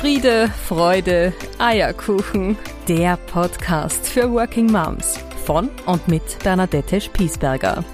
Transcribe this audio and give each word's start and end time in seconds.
Friede, 0.00 0.48
Freude, 0.48 1.34
Eierkuchen. 1.58 2.56
Der 2.88 3.18
Podcast 3.18 4.08
für 4.08 4.32
Working 4.32 4.72
Moms 4.72 5.18
von 5.44 5.68
und 5.84 6.08
mit 6.08 6.22
Bernadette 6.42 7.02
Spiesberger. 7.02 7.84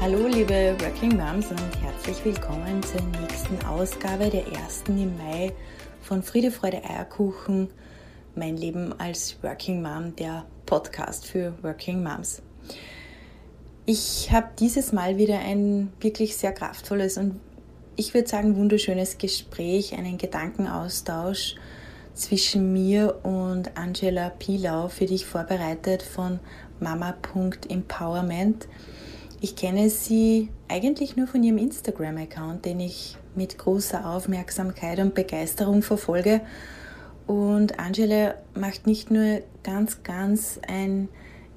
Hallo 0.00 0.28
liebe 0.28 0.76
Working 0.78 1.16
Moms 1.16 1.50
und 1.50 1.82
herzlich 1.82 2.24
willkommen 2.24 2.80
zur 2.84 3.00
nächsten 3.20 3.60
Ausgabe 3.66 4.30
der 4.30 4.46
ersten 4.46 4.96
im 4.96 5.16
Mai 5.18 5.52
von 6.00 6.22
Friede, 6.22 6.52
Freude, 6.52 6.84
Eierkuchen. 6.88 7.68
Mein 8.36 8.56
Leben 8.56 8.94
als 9.00 9.42
Working 9.42 9.82
Mom, 9.82 10.14
der 10.14 10.46
Podcast 10.66 11.26
für 11.26 11.52
Working 11.62 12.04
Moms. 12.04 12.42
Ich 13.86 14.30
habe 14.30 14.50
dieses 14.60 14.92
Mal 14.92 15.18
wieder 15.18 15.40
ein 15.40 15.92
wirklich 15.98 16.36
sehr 16.36 16.52
kraftvolles 16.52 17.18
und 17.18 17.40
ich 17.96 18.14
würde 18.14 18.28
sagen, 18.28 18.56
wunderschönes 18.56 19.18
Gespräch, 19.18 19.94
einen 19.94 20.18
Gedankenaustausch 20.18 21.56
zwischen 22.14 22.72
mir 22.72 23.20
und 23.24 23.76
Angela 23.76 24.30
Pilau 24.30 24.88
für 24.88 25.06
dich 25.06 25.26
vorbereitet 25.26 26.02
von 26.02 26.40
Mama.empowerment. 26.80 28.68
Ich 29.40 29.56
kenne 29.56 29.90
sie 29.90 30.48
eigentlich 30.68 31.16
nur 31.16 31.26
von 31.26 31.42
ihrem 31.42 31.58
Instagram-Account, 31.58 32.64
den 32.64 32.80
ich 32.80 33.16
mit 33.34 33.58
großer 33.58 34.08
Aufmerksamkeit 34.08 34.98
und 35.00 35.14
Begeisterung 35.14 35.82
verfolge. 35.82 36.40
Und 37.26 37.78
Angela 37.78 38.34
macht 38.54 38.86
nicht 38.86 39.10
nur 39.10 39.42
ganz, 39.62 40.02
ganz 40.02 40.60
ein 40.66 41.08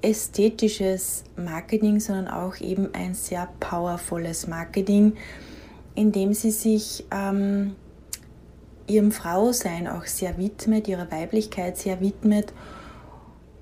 ästhetisches 0.02 1.24
Marketing, 1.36 2.00
sondern 2.00 2.28
auch 2.28 2.60
eben 2.60 2.94
ein 2.94 3.14
sehr 3.14 3.48
powervolles 3.60 4.46
Marketing 4.46 5.16
indem 5.98 6.32
sie 6.32 6.52
sich 6.52 7.04
ähm, 7.10 7.74
ihrem 8.86 9.10
Frausein 9.10 9.88
auch 9.88 10.04
sehr 10.04 10.38
widmet, 10.38 10.86
ihrer 10.86 11.10
Weiblichkeit 11.10 11.76
sehr 11.76 12.00
widmet 12.00 12.52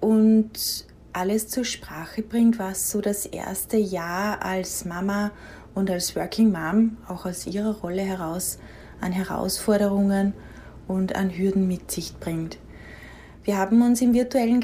und 0.01 0.87
alles 1.15 1.49
zur 1.49 1.65
Sprache 1.65 2.21
bringt, 2.21 2.59
was 2.59 2.91
so 2.91 3.01
das 3.01 3.25
erste 3.25 3.79
Jahr 3.79 4.45
als 4.45 4.85
Mama 4.85 5.31
und 5.75 5.91
als 5.91 6.15
Working 6.15 6.53
Mom 6.53 6.99
auch 7.09 7.25
aus 7.25 7.47
ihrer 7.47 7.75
Rolle 7.81 8.03
heraus 8.03 8.59
an 9.01 9.13
Herausforderungen 9.13 10.35
und 10.87 11.17
an 11.17 11.31
Hürden 11.31 11.67
mit 11.67 11.91
sich 11.91 12.19
bringt. 12.21 12.59
Wir 13.45 13.57
haben 13.57 13.81
uns 13.81 14.03
im 14.03 14.13
virtuellen 14.13 14.63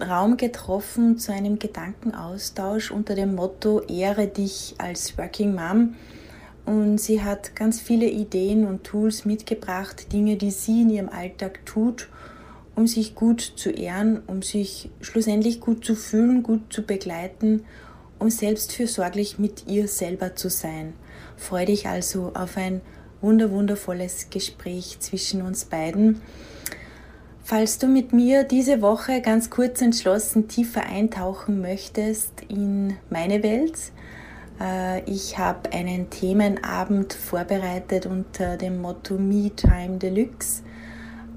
Raum 0.00 0.38
getroffen 0.38 1.18
zu 1.18 1.32
einem 1.32 1.58
Gedankenaustausch 1.58 2.90
unter 2.90 3.14
dem 3.14 3.34
Motto 3.34 3.80
Ehre 3.82 4.26
dich 4.26 4.74
als 4.78 5.18
Working 5.18 5.54
Mom 5.54 5.96
und 6.70 6.98
sie 6.98 7.20
hat 7.20 7.56
ganz 7.56 7.80
viele 7.80 8.06
Ideen 8.06 8.64
und 8.64 8.84
Tools 8.84 9.24
mitgebracht, 9.24 10.12
Dinge, 10.12 10.36
die 10.36 10.52
sie 10.52 10.82
in 10.82 10.90
ihrem 10.90 11.08
Alltag 11.08 11.66
tut, 11.66 12.08
um 12.76 12.86
sich 12.86 13.16
gut 13.16 13.40
zu 13.40 13.70
ehren, 13.70 14.22
um 14.28 14.42
sich 14.42 14.88
schlussendlich 15.00 15.60
gut 15.60 15.84
zu 15.84 15.96
fühlen, 15.96 16.44
gut 16.44 16.72
zu 16.72 16.82
begleiten, 16.82 17.64
um 18.20 18.30
selbstfürsorglich 18.30 19.40
mit 19.40 19.66
ihr 19.66 19.88
selber 19.88 20.36
zu 20.36 20.48
sein. 20.48 20.92
Freue 21.36 21.66
dich 21.66 21.88
also 21.88 22.30
auf 22.34 22.56
ein 22.56 22.82
wunderwundervolles 23.20 24.30
Gespräch 24.30 24.98
zwischen 25.00 25.42
uns 25.42 25.64
beiden. 25.64 26.20
Falls 27.42 27.78
du 27.78 27.88
mit 27.88 28.12
mir 28.12 28.44
diese 28.44 28.80
Woche 28.80 29.22
ganz 29.22 29.50
kurz 29.50 29.82
entschlossen 29.82 30.46
tiefer 30.46 30.84
eintauchen 30.84 31.60
möchtest 31.60 32.30
in 32.48 32.96
meine 33.10 33.42
Welt, 33.42 33.74
ich 35.06 35.38
habe 35.38 35.72
einen 35.72 36.10
Themenabend 36.10 37.14
vorbereitet 37.14 38.04
unter 38.04 38.58
dem 38.58 38.82
Motto 38.82 39.14
Me 39.14 39.50
Time 39.56 39.96
Deluxe, 39.96 40.62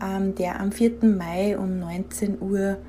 ähm, 0.03 0.35
der 0.35 0.59
am 0.59 0.73
4. 0.73 1.03
Mai 1.03 1.57
um 1.57 1.79
19 1.79 2.41
Uhr 2.41 2.79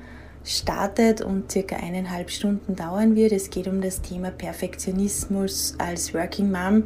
startet 0.45 1.21
und 1.21 1.51
circa 1.51 1.77
eineinhalb 1.77 2.29
Stunden 2.29 2.75
dauern 2.75 3.15
wird. 3.15 3.31
Es 3.31 3.49
geht 3.49 3.67
um 3.67 3.81
das 3.81 4.01
Thema 4.01 4.29
Perfektionismus 4.29 5.75
als 5.79 6.13
Working 6.13 6.51
Mom. 6.51 6.83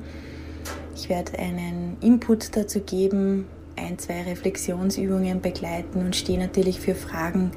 Ich 0.96 1.10
werde 1.10 1.38
einen 1.40 1.98
Input 2.02 2.56
dazu 2.56 2.80
geben, 2.82 3.48
ein, 3.76 3.98
zwei 3.98 4.24
Reflexionsübungen 4.24 5.42
begleiten 5.42 6.00
und 6.00 6.16
stehe 6.16 6.40
natürlich 6.40 6.80
für 6.80 6.96
Fragen 6.96 7.52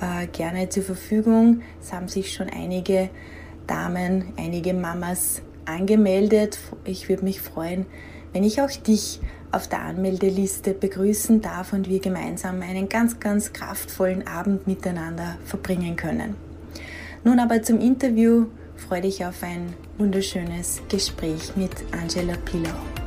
äh, 0.00 0.26
gerne 0.26 0.68
zur 0.68 0.82
Verfügung. 0.82 1.62
Es 1.82 1.92
haben 1.92 2.08
sich 2.08 2.32
schon 2.32 2.48
einige 2.48 3.10
Damen, 3.66 4.32
einige 4.36 4.74
Mamas 4.74 5.42
angemeldet. 5.64 6.58
Ich 6.84 7.08
würde 7.08 7.24
mich 7.24 7.40
freuen, 7.40 7.86
wenn 8.32 8.44
ich 8.44 8.60
auch 8.60 8.70
dich 8.70 9.20
auf 9.52 9.68
der 9.68 9.80
Anmeldeliste 9.80 10.74
begrüßen 10.74 11.40
darf 11.40 11.72
und 11.72 11.88
wir 11.88 12.00
gemeinsam 12.00 12.62
einen 12.62 12.88
ganz, 12.88 13.20
ganz 13.20 13.52
kraftvollen 13.52 14.26
Abend 14.26 14.66
miteinander 14.66 15.36
verbringen 15.44 15.96
können. 15.96 16.36
Nun 17.24 17.38
aber 17.40 17.62
zum 17.62 17.80
Interview. 17.80 18.46
Freue 18.76 19.00
dich 19.00 19.24
auf 19.24 19.42
ein 19.42 19.72
wunderschönes 19.96 20.82
Gespräch 20.88 21.56
mit 21.56 21.72
Angela 21.92 22.36
Pilau. 22.44 23.05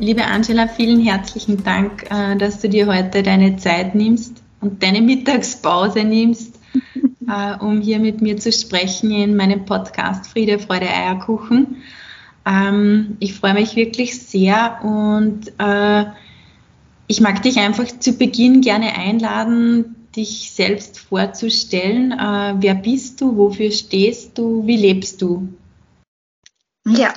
Liebe 0.00 0.24
Angela, 0.24 0.68
vielen 0.68 1.00
herzlichen 1.00 1.64
Dank, 1.64 2.08
äh, 2.08 2.36
dass 2.36 2.60
du 2.60 2.68
dir 2.68 2.86
heute 2.86 3.24
deine 3.24 3.56
Zeit 3.56 3.96
nimmst 3.96 4.44
und 4.60 4.80
deine 4.80 5.02
Mittagspause 5.02 6.04
nimmst, 6.04 6.60
äh, 7.28 7.56
um 7.58 7.80
hier 7.80 7.98
mit 7.98 8.20
mir 8.20 8.36
zu 8.36 8.52
sprechen 8.52 9.10
in 9.10 9.34
meinem 9.34 9.64
Podcast 9.64 10.28
Friede, 10.28 10.60
Freude, 10.60 10.88
Eierkuchen. 10.88 11.82
Ähm, 12.46 13.16
ich 13.18 13.34
freue 13.34 13.54
mich 13.54 13.74
wirklich 13.74 14.20
sehr 14.20 14.84
und 14.84 15.52
äh, 15.58 16.04
ich 17.08 17.20
mag 17.20 17.42
dich 17.42 17.58
einfach 17.58 17.86
zu 17.98 18.12
Beginn 18.12 18.60
gerne 18.60 18.94
einladen, 18.94 19.96
dich 20.14 20.52
selbst 20.52 21.00
vorzustellen. 21.00 22.10
Wer 22.60 22.74
bist 22.74 23.20
du? 23.20 23.36
Wofür 23.36 23.70
stehst 23.70 24.36
du? 24.36 24.64
Wie 24.66 24.76
lebst 24.76 25.22
du? 25.22 25.48
Ja, 26.86 27.14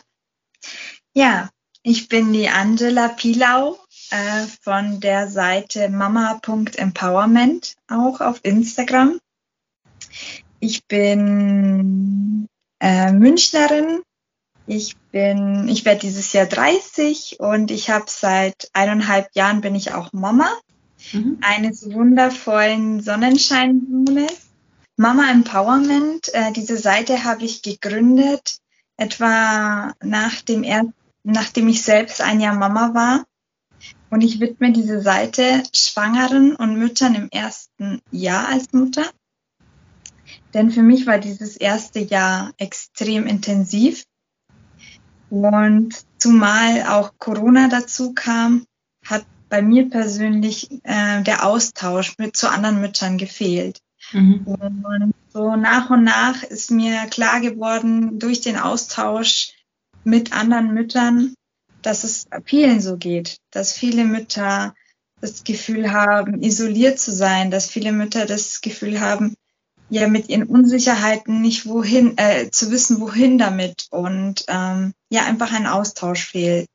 ja, 1.13 1.50
ich 1.83 2.09
bin 2.09 2.31
die 2.33 2.49
Angela 2.49 3.09
Pilau 3.09 3.79
äh, 4.11 4.45
von 4.61 4.99
der 4.99 5.27
Seite 5.27 5.89
mama.empowerment, 5.89 7.75
auch 7.87 8.21
auf 8.21 8.39
Instagram. 8.43 9.19
Ich 10.59 10.85
bin 10.85 12.47
äh, 12.79 13.11
Münchnerin. 13.11 14.01
Ich 14.67 14.95
bin, 15.11 15.67
ich 15.67 15.85
werde 15.85 16.01
dieses 16.01 16.31
Jahr 16.33 16.45
30 16.45 17.39
und 17.39 17.71
ich 17.71 17.89
habe 17.89 18.05
seit 18.07 18.69
eineinhalb 18.73 19.27
Jahren 19.33 19.61
bin 19.61 19.73
ich 19.73 19.93
auch 19.93 20.13
Mama 20.13 20.49
mhm. 21.11 21.39
eines 21.41 21.91
wundervollen 21.91 23.01
Sonnenscheinsohnes. 23.01 24.49
Mama 24.97 25.31
Empowerment, 25.31 26.31
äh, 26.33 26.51
diese 26.51 26.77
Seite 26.77 27.23
habe 27.23 27.43
ich 27.43 27.63
gegründet, 27.63 28.59
etwa 28.97 29.93
nach 30.03 30.41
dem 30.41 30.63
ersten 30.63 30.93
nachdem 31.23 31.67
ich 31.67 31.83
selbst 31.83 32.21
ein 32.21 32.39
Jahr 32.39 32.55
Mama 32.55 32.93
war. 32.93 33.25
Und 34.09 34.21
ich 34.21 34.39
widme 34.39 34.71
diese 34.71 35.01
Seite 35.01 35.63
Schwangeren 35.73 36.55
und 36.55 36.77
Müttern 36.77 37.15
im 37.15 37.29
ersten 37.29 38.01
Jahr 38.11 38.49
als 38.49 38.73
Mutter. 38.73 39.05
Denn 40.53 40.69
für 40.69 40.83
mich 40.83 41.07
war 41.07 41.17
dieses 41.17 41.55
erste 41.55 41.99
Jahr 41.99 42.51
extrem 42.57 43.25
intensiv. 43.25 44.03
Und 45.29 45.95
zumal 46.17 46.83
auch 46.87 47.13
Corona 47.17 47.69
dazu 47.69 48.13
kam, 48.13 48.65
hat 49.05 49.25
bei 49.49 49.61
mir 49.61 49.89
persönlich 49.89 50.69
äh, 50.83 51.21
der 51.23 51.45
Austausch 51.45 52.17
mit 52.17 52.35
zu 52.35 52.49
anderen 52.49 52.81
Müttern 52.81 53.17
gefehlt. 53.17 53.79
Mhm. 54.11 54.45
Und 54.45 55.13
so 55.33 55.55
nach 55.55 55.89
und 55.89 56.03
nach 56.03 56.43
ist 56.43 56.71
mir 56.71 57.05
klar 57.07 57.39
geworden, 57.39 58.19
durch 58.19 58.41
den 58.41 58.57
Austausch 58.57 59.53
mit 60.03 60.33
anderen 60.33 60.73
Müttern, 60.73 61.33
dass 61.81 62.03
es 62.03 62.27
vielen 62.45 62.81
so 62.81 62.97
geht, 62.97 63.37
dass 63.51 63.73
viele 63.73 64.05
Mütter 64.05 64.73
das 65.19 65.43
Gefühl 65.43 65.91
haben, 65.91 66.41
isoliert 66.41 66.99
zu 66.99 67.11
sein, 67.11 67.51
dass 67.51 67.69
viele 67.69 67.91
Mütter 67.91 68.25
das 68.25 68.61
Gefühl 68.61 68.99
haben, 68.99 69.35
ja 69.89 70.07
mit 70.07 70.29
ihren 70.29 70.43
Unsicherheiten 70.43 71.41
nicht 71.41 71.65
wohin, 71.67 72.17
äh, 72.17 72.49
zu 72.49 72.71
wissen, 72.71 73.01
wohin 73.01 73.37
damit 73.37 73.87
und 73.91 74.45
ähm, 74.47 74.93
ja 75.09 75.25
einfach 75.25 75.51
ein 75.53 75.67
Austausch 75.67 76.25
fehlt. 76.25 76.67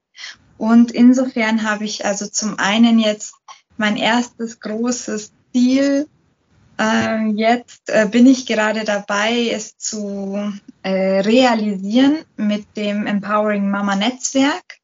Und 0.58 0.92
insofern 0.92 1.62
habe 1.62 1.84
ich 1.84 2.04
also 2.04 2.26
zum 2.26 2.58
einen 2.58 2.98
jetzt 2.98 3.34
mein 3.78 3.96
erstes 3.96 4.60
großes 4.60 5.32
Ziel 5.52 6.08
äh, 6.78 7.26
jetzt 7.30 7.88
äh, 7.88 8.06
bin 8.10 8.26
ich 8.26 8.46
gerade 8.46 8.84
dabei, 8.84 9.50
es 9.50 9.76
zu 9.78 10.52
äh, 10.82 11.20
realisieren 11.20 12.24
mit 12.36 12.76
dem 12.76 13.06
Empowering 13.06 13.70
Mama 13.70 13.96
Netzwerk. 13.96 14.78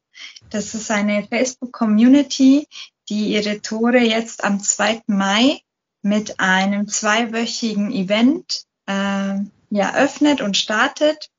Das 0.51 0.75
ist 0.75 0.91
eine 0.91 1.27
Facebook-Community, 1.27 2.67
die 3.09 3.33
ihre 3.33 3.61
Tore 3.61 3.99
jetzt 3.99 4.45
am 4.45 4.63
2. 4.63 5.03
Mai 5.07 5.61
mit 6.03 6.41
einem 6.41 6.89
zweiwöchigen 6.89 7.93
Event 7.93 8.65
äh, 8.87 9.35
ja, 9.71 9.95
öffnet 9.95 10.41
und 10.41 10.57
startet. 10.57 11.31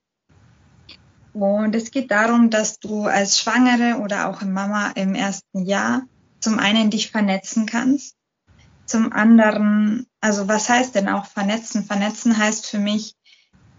Und 1.33 1.75
es 1.75 1.91
geht 1.91 2.11
darum, 2.11 2.49
dass 2.49 2.79
du 2.79 3.05
als 3.05 3.39
Schwangere 3.39 3.99
oder 3.99 4.29
auch 4.29 4.41
Mama 4.41 4.91
im 4.95 5.15
ersten 5.15 5.65
Jahr 5.65 6.03
zum 6.39 6.59
einen 6.59 6.89
dich 6.89 7.09
vernetzen 7.09 7.65
kannst, 7.65 8.15
zum 8.93 9.11
anderen, 9.11 10.05
also 10.21 10.47
was 10.47 10.69
heißt 10.69 10.93
denn 10.93 11.09
auch 11.09 11.25
vernetzen? 11.25 11.83
Vernetzen 11.83 12.37
heißt 12.37 12.67
für 12.67 12.77
mich, 12.77 13.15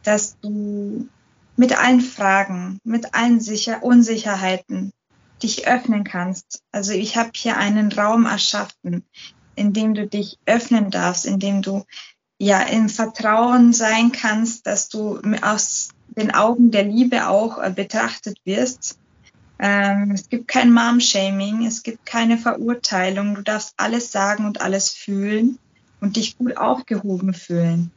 dass 0.03 0.41
du 0.41 1.09
mit 1.55 1.79
allen 1.79 2.01
Fragen, 2.01 2.81
mit 2.83 3.15
allen 3.15 3.39
Sicher 3.39 3.85
Unsicherheiten 3.85 4.93
dich 5.41 5.69
öffnen 5.69 6.03
kannst. 6.03 6.65
Also 6.73 6.95
ich 6.95 7.17
habe 7.17 7.31
hier 7.33 7.59
einen 7.59 7.93
Raum 7.93 8.27
erschaffen, 8.27 9.05
in 9.55 9.73
dem 9.73 9.95
du 9.95 10.09
dich 10.09 10.41
öffnen 10.47 10.91
darfst, 10.91 11.27
in 11.27 11.39
dem 11.39 11.63
du 11.63 11.85
ja 12.41 12.63
im 12.63 12.89
Vertrauen 12.89 13.73
sein 13.73 14.11
kannst, 14.11 14.67
dass 14.67 14.89
du 14.89 15.21
aus 15.43 15.91
den 16.09 16.35
Augen 16.35 16.73
der 16.73 16.83
Liebe 16.83 17.29
auch 17.29 17.59
äh, 17.59 17.71
betrachtet 17.71 18.41
wirst. 18.45 18.99
Ähm, 19.59 20.11
es 20.13 20.29
gibt 20.29 20.49
kein 20.49 20.73
Mom-Shaming, 20.73 21.67
es 21.67 21.83
gibt 21.83 22.07
keine 22.07 22.39
Verurteilung. 22.39 23.35
Du 23.35 23.43
darfst 23.43 23.75
alles 23.77 24.11
sagen 24.11 24.47
und 24.47 24.61
alles 24.61 24.91
fühlen 24.91 25.59
und 26.01 26.17
dich 26.17 26.37
gut 26.37 26.57
aufgehoben 26.57 27.35
fühlen. 27.35 27.91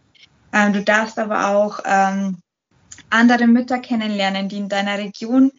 Ähm, 0.53 0.73
du 0.73 0.83
darfst 0.83 1.17
aber 1.19 1.49
auch 1.49 1.79
ähm, 1.85 2.37
andere 3.09 3.47
Mütter 3.47 3.79
kennenlernen, 3.79 4.49
die 4.49 4.57
in 4.57 4.69
deiner 4.69 4.97
Region 4.97 5.51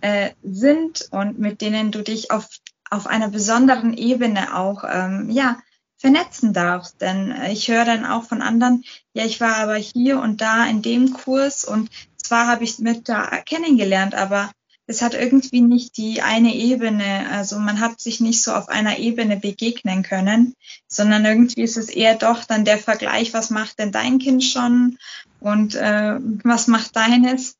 äh, 0.00 0.30
sind 0.42 1.08
und 1.10 1.38
mit 1.38 1.60
denen 1.60 1.90
du 1.92 2.02
dich 2.02 2.30
auf, 2.30 2.48
auf 2.90 3.06
einer 3.06 3.28
besonderen 3.28 3.94
Ebene 3.94 4.56
auch 4.56 4.84
ähm, 4.88 5.28
ja, 5.30 5.58
vernetzen 5.96 6.52
darfst. 6.52 7.00
Denn 7.00 7.34
ich 7.50 7.68
höre 7.68 7.84
dann 7.84 8.04
auch 8.04 8.24
von 8.24 8.42
anderen, 8.42 8.84
ja, 9.12 9.24
ich 9.24 9.40
war 9.40 9.56
aber 9.56 9.76
hier 9.76 10.20
und 10.20 10.40
da 10.40 10.66
in 10.66 10.82
dem 10.82 11.12
Kurs 11.12 11.64
und 11.64 11.90
zwar 12.16 12.46
habe 12.46 12.64
ich 12.64 12.78
Mütter 12.78 13.26
kennengelernt, 13.44 14.14
aber 14.14 14.50
es 14.86 15.00
hat 15.00 15.14
irgendwie 15.14 15.60
nicht 15.60 15.96
die 15.96 16.22
eine 16.22 16.54
Ebene, 16.54 17.28
also 17.30 17.58
man 17.58 17.80
hat 17.80 18.00
sich 18.00 18.20
nicht 18.20 18.42
so 18.42 18.52
auf 18.52 18.68
einer 18.68 18.98
Ebene 18.98 19.36
begegnen 19.36 20.02
können, 20.02 20.54
sondern 20.88 21.24
irgendwie 21.24 21.62
ist 21.62 21.76
es 21.76 21.88
eher 21.88 22.16
doch 22.16 22.44
dann 22.44 22.64
der 22.64 22.78
Vergleich, 22.78 23.32
was 23.32 23.50
macht 23.50 23.78
denn 23.78 23.92
dein 23.92 24.18
Kind 24.18 24.42
schon 24.42 24.98
und 25.40 25.74
äh, 25.76 26.18
was 26.42 26.66
macht 26.66 26.96
deines? 26.96 27.56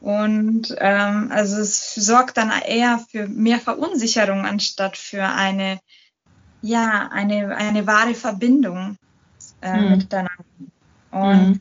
Und 0.00 0.74
ähm, 0.78 1.30
also 1.30 1.58
es 1.58 1.94
sorgt 1.94 2.38
dann 2.38 2.50
eher 2.50 3.04
für 3.10 3.28
mehr 3.28 3.58
Verunsicherung 3.58 4.46
anstatt 4.46 4.96
für 4.96 5.24
eine, 5.24 5.80
ja, 6.62 7.10
eine, 7.12 7.54
eine 7.54 7.86
wahre 7.86 8.14
Verbindung 8.14 8.96
äh, 9.60 9.76
mhm. 9.76 9.90
miteinander. 9.90 10.44
Und 11.10 11.48
mhm. 11.48 11.60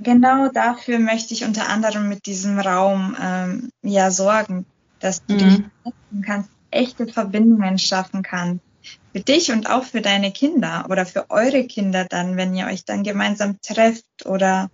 Genau 0.00 0.48
dafür 0.48 0.98
möchte 0.98 1.34
ich 1.34 1.44
unter 1.44 1.68
anderem 1.68 2.08
mit 2.08 2.26
diesem 2.26 2.58
Raum 2.58 3.16
ähm, 3.20 3.70
ja 3.82 4.10
sorgen, 4.10 4.66
dass 5.00 5.24
du 5.24 5.34
mhm. 5.34 5.38
dich 5.38 6.24
kannst, 6.24 6.50
echte 6.70 7.06
Verbindungen 7.06 7.78
schaffen 7.78 8.22
kannst. 8.22 8.64
Für 9.12 9.20
dich 9.20 9.50
und 9.50 9.68
auch 9.68 9.84
für 9.84 10.02
deine 10.02 10.30
Kinder 10.30 10.86
oder 10.90 11.06
für 11.06 11.30
eure 11.30 11.66
Kinder 11.66 12.04
dann, 12.04 12.36
wenn 12.36 12.54
ihr 12.54 12.66
euch 12.66 12.84
dann 12.84 13.02
gemeinsam 13.02 13.60
trefft 13.60 14.26
oder 14.26 14.70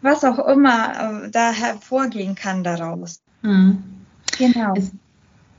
was 0.00 0.24
auch 0.24 0.38
immer 0.48 1.24
äh, 1.24 1.30
da 1.30 1.52
hervorgehen 1.52 2.34
kann 2.34 2.64
daraus. 2.64 3.20
Mhm. 3.42 3.82
Genau. 4.38 4.74
Jetzt, 4.74 4.92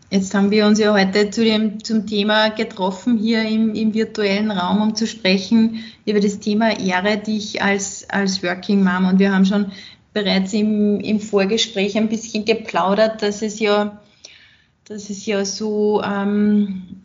jetzt, 0.10 0.34
haben 0.34 0.52
wir 0.52 0.66
uns 0.66 0.80
ja 0.80 0.94
heute 0.94 1.30
zu 1.30 1.44
dem, 1.44 1.84
zum 1.84 2.08
Thema 2.08 2.50
getroffen 2.50 3.18
hier 3.18 3.44
im, 3.44 3.74
im, 3.76 3.94
virtuellen 3.94 4.52
Raum, 4.52 4.82
um 4.82 4.96
zu 4.96 5.08
sprechen 5.08 5.84
über 6.06 6.20
das 6.20 6.40
Thema 6.40 6.80
Ehre 6.80 7.18
dich 7.18 7.62
als, 7.62 8.10
als 8.10 8.44
Working 8.44 8.84
Mom. 8.84 9.06
Und 9.06 9.20
wir 9.20 9.34
haben 9.34 9.46
schon 9.46 9.72
bereits 10.14 10.54
im, 10.54 11.00
im 11.00 11.20
Vorgespräch 11.20 11.98
ein 11.98 12.10
bisschen 12.10 12.46
geplaudert, 12.46 13.22
dass 13.22 13.42
es 13.42 13.60
ja, 13.60 14.02
dass 14.86 15.10
es 15.10 15.26
ja 15.26 15.46
so 15.46 16.02
ähm, 16.04 17.02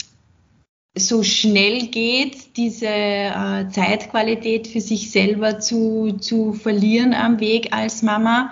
so 0.94 1.22
schnell 1.22 1.86
geht, 1.86 2.56
diese 2.56 2.86
äh, 2.86 3.68
Zeitqualität 3.70 4.66
für 4.66 4.80
sich 4.80 5.10
selber 5.10 5.58
zu, 5.58 6.18
zu 6.20 6.52
verlieren 6.52 7.14
am 7.14 7.40
Weg 7.40 7.72
als 7.72 8.02
Mama. 8.02 8.50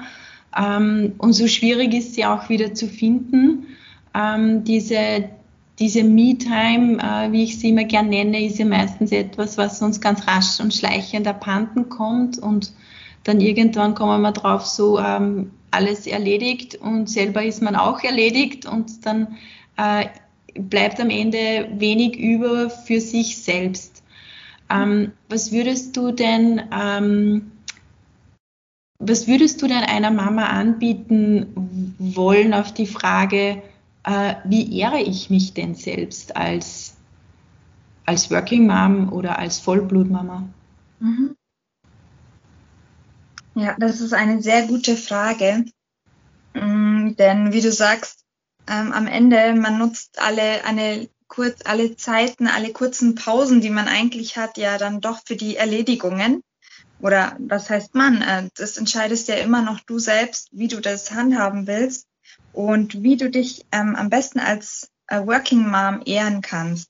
Ähm, 0.57 1.15
und 1.19 1.35
so 1.35 1.47
schwierig 1.47 1.93
ist 1.95 2.15
sie 2.15 2.25
auch 2.25 2.49
wieder 2.49 2.75
zu 2.75 2.87
finden. 2.87 3.67
Ähm, 4.15 4.65
diese 4.65 5.31
diese 5.81 6.05
Me-Time, 6.05 6.99
äh, 6.99 7.33
wie 7.33 7.45
ich 7.45 7.59
sie 7.59 7.71
immer 7.71 7.85
gern 7.85 8.11
nenne, 8.11 8.45
ist 8.45 8.59
ja 8.59 8.67
meistens 8.67 9.13
etwas, 9.13 9.57
was 9.57 9.81
uns 9.81 10.01
ganz 10.01 10.27
rasch 10.29 10.61
und 10.61 10.75
schleichend 10.75 11.27
abhanden 11.27 11.89
kommt 11.89 12.39
und 12.39 12.73
dann 13.25 13.41
irgendwann 13.41 13.95
kommen 13.95 14.21
wir 14.21 14.33
drauf, 14.33 14.67
so 14.67 14.99
ähm, 14.99 15.53
alles 15.71 16.07
erledigt 16.07 16.77
und 16.77 17.09
selber 17.09 17.43
ist 17.43 17.63
man 17.63 17.77
auch 17.77 18.03
erledigt 18.03 18.67
und 18.67 19.07
dann 19.07 19.39
äh, 19.79 20.07
bleibt 20.55 21.01
am 21.01 21.09
Ende 21.09 21.69
wenig 21.77 22.19
über 22.19 22.69
für 22.69 23.01
sich 23.01 23.39
selbst. 23.39 24.03
Ähm, 24.69 25.13
was 25.31 25.51
würdest 25.51 25.97
du 25.97 26.13
denn, 26.13 26.61
ähm, 26.73 27.53
was 28.99 29.27
würdest 29.27 29.63
du 29.63 29.67
denn 29.67 29.79
einer 29.79 30.11
Mama 30.11 30.45
anbieten 30.45 31.47
wollen 31.99 32.53
auf 32.53 32.75
die 32.75 32.87
Frage, 32.87 33.63
äh, 34.05 34.35
wie 34.45 34.79
ehre 34.79 35.01
ich 35.01 35.31
mich 35.31 35.55
denn 35.55 35.75
selbst 35.75 36.37
als, 36.37 36.97
als 38.07 38.31
Working 38.31 38.67
Mom 38.67 39.13
oder 39.13 39.39
als 39.39 39.59
Vollblutmama? 39.59 40.49
Mhm. 41.01 41.37
Ja, 43.55 43.77
das 43.79 44.01
ist 44.01 44.15
eine 44.15 44.43
sehr 44.43 44.67
gute 44.67 44.97
Frage. 44.97 45.65
Mm, 46.55 47.15
denn 47.17 47.53
wie 47.53 47.61
du 47.61 47.73
sagst, 47.73 48.25
ähm, 48.69 48.93
am 48.93 49.07
Ende, 49.07 49.55
man 49.55 49.79
nutzt 49.79 50.21
alle 50.21 50.65
eine 50.65 51.09
kurz, 51.29 51.61
alle 51.65 51.97
Zeiten, 51.97 52.49
alle 52.49 52.73
kurzen 52.73 53.15
Pausen, 53.15 53.61
die 53.61 53.71
man 53.71 53.89
eigentlich 53.89 54.37
hat, 54.37 54.57
ja 54.57 54.79
dann 54.79 55.01
doch 55.01 55.21
für 55.25 55.37
die 55.37 55.57
Erledigungen. 55.57 56.43
Oder 57.01 57.37
was 57.39 57.71
heißt 57.71 57.95
man? 57.95 58.23
Äh, 58.23 58.49
das 58.57 58.77
entscheidest 58.77 59.29
ja 59.29 59.37
immer 59.37 59.63
noch 59.63 59.81
du 59.81 59.99
selbst, 59.99 60.49
wie 60.53 60.69
du 60.69 60.81
das 60.81 61.13
handhaben 61.13 61.67
willst 61.67 62.10
und 62.53 63.03
wie 63.03 63.17
du 63.17 63.31
dich 63.31 63.65
ähm, 63.73 63.97
am 63.97 64.11
besten 64.11 64.41
als 64.41 64.91
äh, 65.07 65.21
Working 65.27 65.69
Mom 65.69 66.03
ehren 66.05 66.41
kannst. 66.41 66.89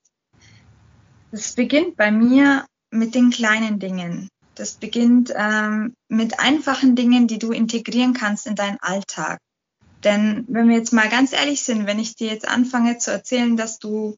Das 1.32 1.52
beginnt 1.52 1.96
bei 1.96 2.10
mir 2.10 2.66
mit 2.90 3.14
den 3.14 3.30
kleinen 3.30 3.78
Dingen. 3.78 4.28
Das 4.54 4.72
beginnt 4.72 5.32
ähm, 5.34 5.94
mit 6.08 6.40
einfachen 6.40 6.96
Dingen, 6.96 7.26
die 7.26 7.38
du 7.38 7.52
integrieren 7.52 8.14
kannst 8.14 8.46
in 8.46 8.56
deinen 8.56 8.78
Alltag. 8.80 9.38
Denn 10.04 10.44
wenn 10.48 10.68
wir 10.68 10.76
jetzt 10.76 10.92
mal 10.92 11.08
ganz 11.08 11.32
ehrlich 11.32 11.62
sind, 11.62 11.86
wenn 11.86 11.98
ich 11.98 12.16
dir 12.16 12.28
jetzt 12.28 12.48
anfange 12.48 12.98
zu 12.98 13.10
erzählen, 13.10 13.56
dass 13.56 13.78
du 13.78 14.16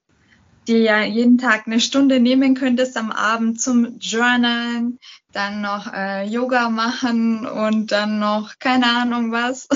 dir 0.68 0.78
ja 0.78 1.02
jeden 1.02 1.38
Tag 1.38 1.66
eine 1.66 1.80
Stunde 1.80 2.20
nehmen 2.20 2.54
könntest 2.54 2.96
am 2.96 3.10
Abend 3.10 3.60
zum 3.60 3.98
Journalen, 3.98 4.98
dann 5.32 5.60
noch 5.60 5.92
äh, 5.92 6.24
Yoga 6.24 6.70
machen 6.70 7.46
und 7.46 7.90
dann 7.90 8.18
noch 8.20 8.58
keine 8.58 8.86
Ahnung 8.86 9.32
was, 9.32 9.68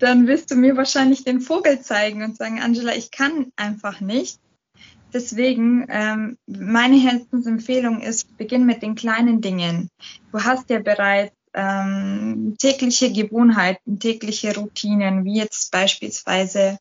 dann 0.00 0.26
wirst 0.26 0.50
du 0.50 0.56
mir 0.56 0.76
wahrscheinlich 0.76 1.24
den 1.24 1.40
Vogel 1.40 1.80
zeigen 1.80 2.24
und 2.24 2.36
sagen, 2.36 2.60
Angela, 2.60 2.94
ich 2.96 3.10
kann 3.10 3.52
einfach 3.56 4.00
nicht. 4.00 4.40
Deswegen, 5.12 5.86
ähm, 5.88 6.38
meine 6.46 6.96
Herzensempfehlung 6.96 8.00
ist, 8.00 8.36
beginn 8.36 8.64
mit 8.64 8.82
den 8.82 8.94
kleinen 8.94 9.40
Dingen. 9.40 9.90
Du 10.32 10.42
hast 10.42 10.70
ja 10.70 10.78
bereits 10.78 11.34
ähm, 11.52 12.56
tägliche 12.58 13.12
Gewohnheiten, 13.12 13.98
tägliche 13.98 14.54
Routinen, 14.54 15.24
wie 15.24 15.36
jetzt 15.36 15.72
beispielsweise 15.72 16.78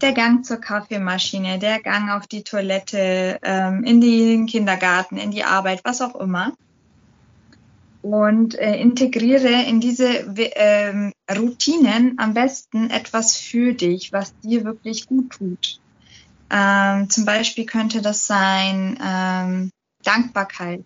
der 0.00 0.12
Gang 0.12 0.44
zur 0.44 0.56
Kaffeemaschine, 0.56 1.58
der 1.58 1.80
Gang 1.80 2.10
auf 2.10 2.26
die 2.26 2.42
Toilette, 2.42 3.38
ähm, 3.42 3.84
in 3.84 4.00
den 4.00 4.46
Kindergarten, 4.46 5.16
in 5.16 5.30
die 5.30 5.44
Arbeit, 5.44 5.82
was 5.84 6.00
auch 6.00 6.16
immer. 6.16 6.54
Und 8.02 8.58
äh, 8.58 8.76
integriere 8.80 9.62
in 9.68 9.80
diese 9.80 10.08
äh, 10.08 11.12
Routinen 11.32 12.18
am 12.18 12.34
besten 12.34 12.90
etwas 12.90 13.36
für 13.36 13.74
dich, 13.74 14.12
was 14.12 14.36
dir 14.40 14.64
wirklich 14.64 15.06
gut 15.06 15.30
tut. 15.30 15.80
Ähm, 16.50 17.08
zum 17.08 17.24
Beispiel 17.24 17.64
könnte 17.64 18.02
das 18.02 18.26
sein 18.26 18.98
ähm, 19.02 19.70
Dankbarkeit. 20.02 20.84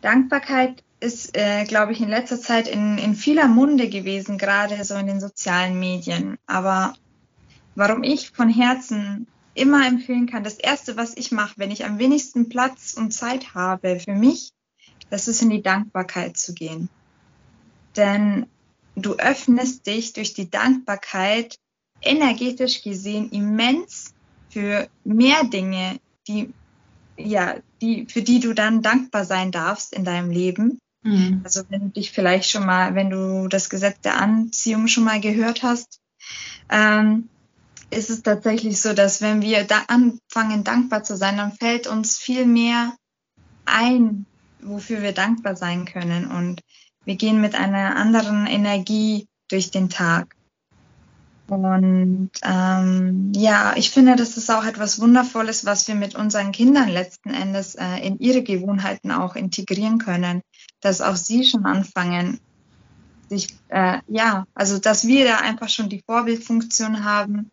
Dankbarkeit 0.00 0.82
ist, 1.00 1.36
äh, 1.36 1.64
glaube 1.64 1.92
ich, 1.92 2.00
in 2.00 2.08
letzter 2.08 2.40
Zeit 2.40 2.68
in, 2.68 2.98
in 2.98 3.14
vieler 3.14 3.48
Munde 3.48 3.88
gewesen, 3.88 4.38
gerade 4.38 4.82
so 4.84 4.94
in 4.94 5.06
den 5.06 5.20
sozialen 5.20 5.78
Medien. 5.78 6.38
Aber 6.46 6.94
warum 7.74 8.02
ich 8.02 8.30
von 8.30 8.48
Herzen 8.48 9.26
immer 9.54 9.86
empfehlen 9.86 10.26
kann, 10.26 10.44
das 10.44 10.54
Erste, 10.54 10.96
was 10.96 11.16
ich 11.16 11.32
mache, 11.32 11.54
wenn 11.56 11.70
ich 11.70 11.84
am 11.84 11.98
wenigsten 11.98 12.48
Platz 12.48 12.94
und 12.94 13.12
Zeit 13.12 13.54
habe 13.54 14.00
für 14.00 14.14
mich, 14.14 14.52
das 15.10 15.28
ist 15.28 15.42
in 15.42 15.50
die 15.50 15.62
Dankbarkeit 15.62 16.36
zu 16.36 16.54
gehen. 16.54 16.88
Denn 17.96 18.46
du 18.94 19.14
öffnest 19.14 19.86
dich 19.86 20.12
durch 20.12 20.34
die 20.34 20.50
Dankbarkeit 20.50 21.56
energetisch 22.00 22.82
gesehen 22.82 23.30
immens 23.30 24.14
für 24.50 24.88
mehr 25.04 25.44
Dinge, 25.44 25.98
die 26.26 26.52
ja, 27.18 27.56
die, 27.80 28.06
für 28.06 28.22
die 28.22 28.40
du 28.40 28.54
dann 28.54 28.82
dankbar 28.82 29.24
sein 29.24 29.50
darfst 29.50 29.92
in 29.92 30.04
deinem 30.04 30.30
Leben. 30.30 30.78
Mhm. 31.02 31.40
Also 31.44 31.62
wenn 31.68 31.80
du 31.80 31.88
dich 31.88 32.12
vielleicht 32.12 32.48
schon 32.50 32.64
mal, 32.64 32.94
wenn 32.94 33.10
du 33.10 33.48
das 33.48 33.68
Gesetz 33.70 34.00
der 34.00 34.20
Anziehung 34.20 34.88
schon 34.88 35.04
mal 35.04 35.20
gehört 35.20 35.62
hast, 35.62 36.00
ähm, 36.70 37.28
ist 37.90 38.10
es 38.10 38.22
tatsächlich 38.22 38.80
so, 38.80 38.92
dass 38.92 39.20
wenn 39.22 39.42
wir 39.42 39.64
da 39.64 39.84
anfangen, 39.88 40.64
dankbar 40.64 41.02
zu 41.02 41.16
sein, 41.16 41.38
dann 41.38 41.52
fällt 41.52 41.86
uns 41.86 42.18
viel 42.18 42.46
mehr 42.46 42.94
ein, 43.64 44.26
wofür 44.62 45.02
wir 45.02 45.12
dankbar 45.12 45.56
sein 45.56 45.84
können. 45.84 46.30
Und 46.30 46.60
wir 47.04 47.16
gehen 47.16 47.40
mit 47.40 47.54
einer 47.54 47.96
anderen 47.96 48.46
Energie 48.46 49.28
durch 49.48 49.70
den 49.70 49.88
Tag. 49.88 50.34
Und 51.48 52.30
ähm, 52.42 53.32
ja, 53.34 53.72
ich 53.74 53.90
finde, 53.90 54.16
das 54.16 54.36
ist 54.36 54.50
auch 54.50 54.66
etwas 54.66 55.00
Wundervolles, 55.00 55.64
was 55.64 55.88
wir 55.88 55.94
mit 55.94 56.14
unseren 56.14 56.52
Kindern 56.52 56.90
letzten 56.90 57.30
Endes 57.30 57.74
äh, 57.74 58.06
in 58.06 58.18
ihre 58.18 58.42
Gewohnheiten 58.42 59.10
auch 59.10 59.34
integrieren 59.34 59.96
können, 59.98 60.42
dass 60.82 61.00
auch 61.00 61.16
sie 61.16 61.44
schon 61.44 61.64
anfangen, 61.64 62.38
sich, 63.30 63.56
äh, 63.68 63.98
ja, 64.08 64.44
also 64.54 64.78
dass 64.78 65.06
wir 65.06 65.24
da 65.24 65.38
einfach 65.38 65.70
schon 65.70 65.88
die 65.88 66.02
Vorbildfunktion 66.04 67.04
haben 67.04 67.50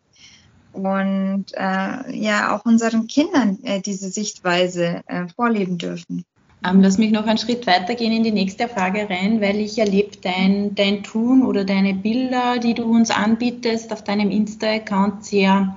und 0.72 1.46
äh, 1.54 2.14
ja 2.14 2.54
auch 2.54 2.66
unseren 2.66 3.06
Kindern 3.06 3.58
äh, 3.62 3.80
diese 3.80 4.10
Sichtweise 4.10 5.02
äh, 5.06 5.26
vorleben 5.34 5.78
dürfen. 5.78 6.24
Ähm, 6.66 6.80
lass 6.80 6.98
mich 6.98 7.12
noch 7.12 7.26
einen 7.26 7.38
Schritt 7.38 7.66
weitergehen 7.66 8.12
in 8.12 8.24
die 8.24 8.32
nächste 8.32 8.68
Frage 8.68 9.08
rein, 9.08 9.40
weil 9.40 9.56
ich 9.56 9.78
erlebe 9.78 10.16
dein, 10.22 10.74
dein 10.74 11.02
Tun 11.02 11.44
oder 11.44 11.64
deine 11.64 11.94
Bilder, 11.94 12.58
die 12.58 12.74
du 12.74 12.84
uns 12.84 13.10
anbietest 13.10 13.92
auf 13.92 14.02
deinem 14.04 14.30
Insta-Account 14.30 15.24
sehr 15.24 15.76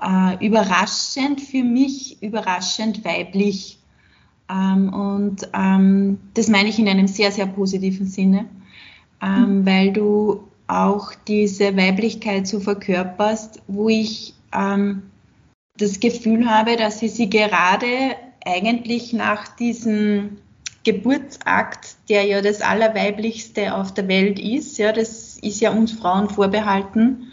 äh, 0.00 0.46
überraschend 0.46 1.40
für 1.40 1.64
mich, 1.64 2.22
überraschend 2.22 3.04
weiblich. 3.04 3.78
Ähm, 4.50 4.92
und 4.92 5.48
ähm, 5.52 6.18
das 6.34 6.48
meine 6.48 6.68
ich 6.68 6.78
in 6.78 6.88
einem 6.88 7.08
sehr, 7.08 7.32
sehr 7.32 7.46
positiven 7.46 8.06
Sinne, 8.06 8.46
ähm, 9.22 9.60
mhm. 9.60 9.66
weil 9.66 9.92
du 9.92 10.44
auch 10.66 11.12
diese 11.26 11.76
Weiblichkeit 11.76 12.46
so 12.46 12.60
verkörperst, 12.60 13.62
wo 13.66 13.88
ich 13.88 14.34
ähm, 14.52 15.02
das 15.78 16.00
Gefühl 16.00 16.48
habe, 16.48 16.76
dass 16.76 16.98
sie 16.98 17.08
sie 17.08 17.30
gerade 17.30 18.16
eigentlich 18.48 19.12
nach 19.12 19.48
diesem 19.48 20.38
Geburtsakt, 20.84 21.96
der 22.08 22.24
ja 22.24 22.40
das 22.40 22.62
Allerweiblichste 22.62 23.74
auf 23.74 23.92
der 23.92 24.08
Welt 24.08 24.38
ist, 24.38 24.78
ja, 24.78 24.92
das 24.92 25.36
ist 25.38 25.60
ja 25.60 25.70
uns 25.70 25.92
Frauen 25.92 26.30
vorbehalten, 26.30 27.32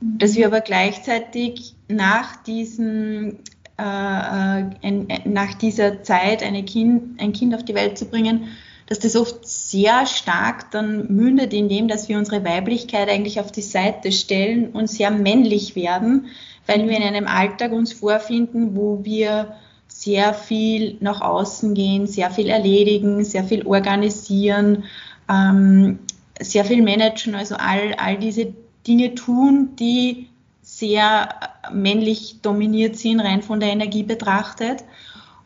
dass 0.00 0.34
wir 0.34 0.46
aber 0.46 0.60
gleichzeitig 0.60 1.74
nach 1.88 2.36
diesem 2.42 3.38
äh, 3.78 3.82
äh 3.82 4.64
ein, 4.82 5.08
nach 5.24 5.54
dieser 5.54 6.02
Zeit 6.02 6.42
kind, 6.66 7.20
ein 7.20 7.32
Kind 7.32 7.54
auf 7.54 7.64
die 7.64 7.74
Welt 7.74 7.96
zu 7.96 8.06
bringen, 8.06 8.48
dass 8.86 8.98
das 8.98 9.16
oft 9.16 9.46
sehr 9.48 10.06
stark 10.06 10.70
dann 10.70 11.06
mündet 11.14 11.54
in 11.54 11.70
dem, 11.70 11.88
dass 11.88 12.10
wir 12.10 12.18
unsere 12.18 12.44
Weiblichkeit 12.44 13.08
eigentlich 13.08 13.40
auf 13.40 13.50
die 13.50 13.62
Seite 13.62 14.12
stellen 14.12 14.70
und 14.70 14.90
sehr 14.90 15.10
männlich 15.10 15.76
werden, 15.76 16.26
weil 16.66 16.86
wir 16.88 16.96
in 16.96 17.04
einem 17.04 17.26
Alltag 17.26 17.72
uns 17.72 17.94
vorfinden, 17.94 18.76
wo 18.76 19.02
wir 19.02 19.54
sehr 19.94 20.34
viel 20.34 20.96
nach 21.00 21.20
außen 21.20 21.74
gehen, 21.74 22.06
sehr 22.06 22.30
viel 22.30 22.48
erledigen, 22.48 23.24
sehr 23.24 23.44
viel 23.44 23.66
organisieren, 23.66 24.84
ähm, 25.28 26.00
sehr 26.40 26.64
viel 26.64 26.82
managen, 26.82 27.34
also 27.34 27.56
all, 27.56 27.94
all 27.98 28.18
diese 28.18 28.52
Dinge 28.86 29.14
tun, 29.14 29.76
die 29.78 30.28
sehr 30.62 31.28
männlich 31.72 32.40
dominiert 32.42 32.96
sind, 32.96 33.20
rein 33.20 33.42
von 33.42 33.60
der 33.60 33.70
Energie 33.70 34.02
betrachtet. 34.02 34.84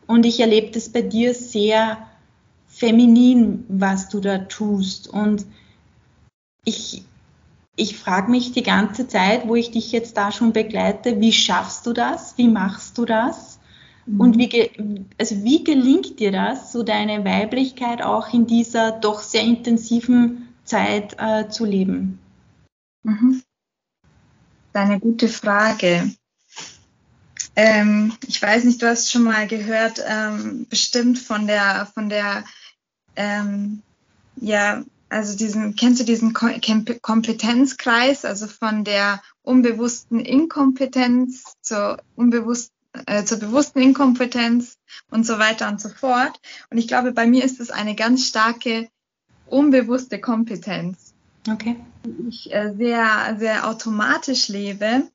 Und 0.07 0.25
ich 0.25 0.39
erlebe 0.39 0.71
das 0.71 0.89
bei 0.89 1.01
dir 1.01 1.33
sehr 1.33 1.97
feminin, 2.67 3.65
was 3.67 4.09
du 4.09 4.19
da 4.21 4.39
tust. 4.39 5.07
Und 5.07 5.45
ich, 6.63 7.03
ich 7.75 7.97
frage 7.97 8.31
mich 8.31 8.53
die 8.53 8.63
ganze 8.63 9.07
Zeit, 9.07 9.47
wo 9.47 9.55
ich 9.55 9.71
dich 9.71 9.91
jetzt 9.91 10.15
da 10.17 10.31
schon 10.31 10.53
begleite, 10.53 11.19
wie 11.19 11.33
schaffst 11.33 11.85
du 11.85 11.93
das? 11.93 12.37
Wie 12.37 12.47
machst 12.47 12.97
du 12.97 13.05
das? 13.05 13.56
Und 14.07 14.37
wie, 14.37 14.71
also 15.17 15.43
wie 15.43 15.63
gelingt 15.65 16.19
dir 16.19 16.31
das, 16.31 16.71
so 16.71 16.83
deine 16.83 17.25
Weiblichkeit 17.25 18.01
auch 18.01 18.33
in 18.33 18.47
dieser 18.47 18.91
doch 18.91 19.21
sehr 19.21 19.43
intensiven 19.43 20.47
Zeit 20.63 21.15
äh, 21.19 21.49
zu 21.49 21.65
leben? 21.65 22.19
Mhm. 23.03 23.43
Eine 24.71 24.99
gute 24.99 25.27
Frage. 25.27 26.11
Ähm, 27.55 28.13
ich 28.27 28.41
weiß 28.41 28.63
nicht, 28.63 28.81
du 28.81 28.87
hast 28.87 29.11
schon 29.11 29.23
mal 29.23 29.47
gehört, 29.47 30.01
ähm, 30.07 30.67
bestimmt 30.69 31.19
von 31.19 31.47
der, 31.47 31.89
von 31.93 32.07
der, 32.07 32.45
ähm, 33.15 33.81
ja, 34.35 34.83
also 35.09 35.35
diesen, 35.35 35.75
kennst 35.75 35.99
du 35.99 36.05
diesen 36.05 36.33
Kompetenzkreis, 36.33 38.25
also 38.25 38.47
von 38.47 38.83
der 38.83 39.21
unbewussten 39.41 40.19
Inkompetenz 40.19 41.55
zur 41.61 41.97
unbewussten 42.15 42.76
äh, 43.05 43.23
zur 43.23 43.39
bewussten 43.39 43.79
Inkompetenz 43.79 44.77
und 45.11 45.25
so 45.25 45.39
weiter 45.39 45.67
und 45.67 45.81
so 45.81 45.89
fort. 45.89 46.39
Und 46.69 46.77
ich 46.77 46.87
glaube, 46.87 47.11
bei 47.11 47.27
mir 47.27 47.43
ist 47.43 47.59
es 47.59 47.69
eine 47.69 47.95
ganz 47.95 48.27
starke 48.27 48.89
unbewusste 49.45 50.19
Kompetenz. 50.19 51.13
Okay. 51.49 51.77
Ich 52.27 52.53
äh, 52.53 52.73
sehr, 52.77 53.37
sehr 53.39 53.67
automatisch 53.67 54.47
lebe. 54.47 55.09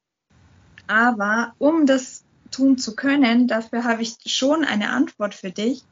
Aber 0.86 1.54
um 1.58 1.86
das 1.86 2.24
tun 2.50 2.78
zu 2.78 2.94
können, 2.94 3.48
dafür 3.48 3.84
habe 3.84 4.02
ich 4.02 4.16
schon 4.26 4.64
eine 4.64 4.90
Antwort 4.90 5.34
für 5.34 5.50
dich. 5.50 5.82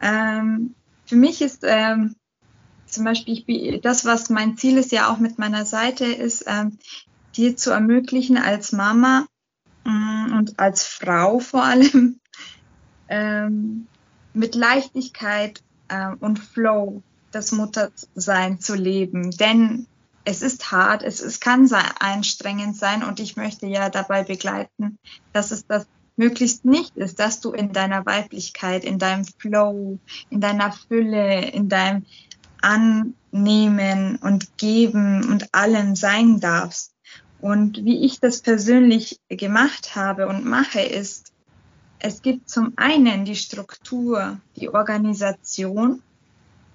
Ähm, 0.00 0.74
für 1.06 1.16
mich 1.16 1.40
ist 1.40 1.60
ähm, 1.62 2.16
zum 2.86 3.04
Beispiel 3.04 3.34
ich, 3.36 3.80
das, 3.80 4.04
was 4.04 4.30
mein 4.30 4.56
Ziel 4.56 4.78
ist, 4.78 4.92
ja 4.92 5.10
auch 5.10 5.18
mit 5.18 5.38
meiner 5.38 5.64
Seite, 5.64 6.04
ist, 6.04 6.44
ähm, 6.46 6.78
dir 7.36 7.56
zu 7.56 7.70
ermöglichen, 7.70 8.38
als 8.38 8.72
Mama 8.72 9.26
und 9.86 10.58
als 10.58 10.84
Frau 10.84 11.38
vor 11.38 11.64
allem 11.64 12.20
ähm, 13.08 13.86
mit 14.34 14.54
Leichtigkeit 14.54 15.62
äh, 15.88 16.10
und 16.20 16.38
Flow 16.38 17.02
das 17.30 17.52
Muttersein 17.52 18.60
zu 18.60 18.74
leben. 18.74 19.30
Denn 19.30 19.86
es 20.24 20.42
ist 20.42 20.72
hart, 20.72 21.02
es, 21.02 21.20
es 21.20 21.40
kann 21.40 21.66
sein, 21.68 21.86
anstrengend 22.00 22.76
sein 22.76 23.04
und 23.04 23.20
ich 23.20 23.36
möchte 23.36 23.66
ja 23.66 23.88
dabei 23.88 24.24
begleiten, 24.24 24.98
dass 25.32 25.52
es 25.52 25.66
das 25.66 25.86
möglichst 26.16 26.64
nicht 26.64 26.96
ist, 26.96 27.20
dass 27.20 27.40
du 27.40 27.52
in 27.52 27.72
deiner 27.72 28.04
Weiblichkeit, 28.06 28.84
in 28.84 28.98
deinem 28.98 29.24
Flow, 29.24 29.98
in 30.30 30.40
deiner 30.40 30.72
Fülle, 30.72 31.50
in 31.50 31.68
deinem 31.68 32.06
Annehmen 32.62 34.16
und 34.16 34.56
Geben 34.56 35.30
und 35.30 35.54
allem 35.54 35.94
sein 35.94 36.40
darfst. 36.40 36.95
Und 37.40 37.84
wie 37.84 38.04
ich 38.04 38.20
das 38.20 38.40
persönlich 38.40 39.20
gemacht 39.28 39.94
habe 39.94 40.26
und 40.26 40.44
mache, 40.44 40.80
ist, 40.80 41.32
es 41.98 42.22
gibt 42.22 42.48
zum 42.48 42.72
einen 42.76 43.24
die 43.24 43.36
Struktur, 43.36 44.38
die 44.56 44.68
Organisation, 44.68 46.02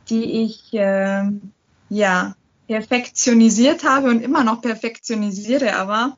die 0.09 0.43
ich 0.43 0.73
äh, 0.73 1.29
ja 1.89 2.35
perfektionisiert 2.67 3.83
habe 3.83 4.09
und 4.09 4.21
immer 4.21 4.43
noch 4.43 4.61
perfektionisiere, 4.61 5.75
aber 5.75 6.17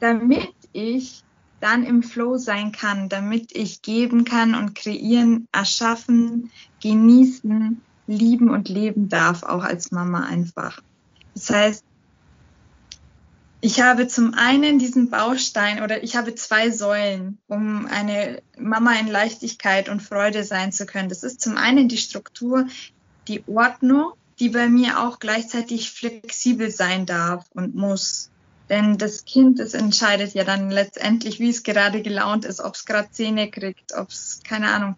damit 0.00 0.54
ich 0.72 1.22
dann 1.60 1.84
im 1.84 2.02
Flow 2.02 2.38
sein 2.38 2.72
kann, 2.72 3.08
damit 3.08 3.54
ich 3.54 3.82
geben 3.82 4.24
kann 4.24 4.54
und 4.54 4.74
kreieren, 4.74 5.46
erschaffen, 5.52 6.50
genießen, 6.82 7.80
lieben 8.08 8.50
und 8.50 8.68
leben 8.68 9.08
darf, 9.08 9.44
auch 9.44 9.62
als 9.62 9.92
Mama 9.92 10.24
einfach. 10.24 10.82
Das 11.34 11.50
heißt, 11.50 11.84
ich 13.64 13.80
habe 13.80 14.08
zum 14.08 14.34
einen 14.34 14.80
diesen 14.80 15.08
Baustein 15.08 15.84
oder 15.84 16.02
ich 16.02 16.16
habe 16.16 16.34
zwei 16.34 16.72
Säulen, 16.72 17.38
um 17.46 17.86
eine 17.86 18.42
Mama 18.58 18.92
in 18.98 19.06
Leichtigkeit 19.06 19.88
und 19.88 20.02
Freude 20.02 20.42
sein 20.42 20.72
zu 20.72 20.84
können. 20.84 21.08
Das 21.08 21.22
ist 21.22 21.40
zum 21.40 21.56
einen 21.56 21.88
die 21.88 21.96
Struktur, 21.96 22.66
die 23.28 23.44
Ordnung, 23.46 24.14
die 24.40 24.48
bei 24.48 24.68
mir 24.68 24.98
auch 25.00 25.20
gleichzeitig 25.20 25.92
flexibel 25.92 26.72
sein 26.72 27.06
darf 27.06 27.44
und 27.54 27.76
muss. 27.76 28.30
Denn 28.68 28.98
das 28.98 29.24
Kind, 29.24 29.60
das 29.60 29.74
entscheidet 29.74 30.34
ja 30.34 30.42
dann 30.42 30.68
letztendlich, 30.70 31.38
wie 31.38 31.50
es 31.50 31.62
gerade 31.62 32.02
gelaunt 32.02 32.44
ist, 32.44 32.60
ob 32.60 32.74
es 32.74 32.84
gerade 32.84 33.12
Zähne 33.12 33.48
kriegt, 33.48 33.92
ob 33.94 34.08
es, 34.08 34.40
keine 34.42 34.72
Ahnung, 34.72 34.96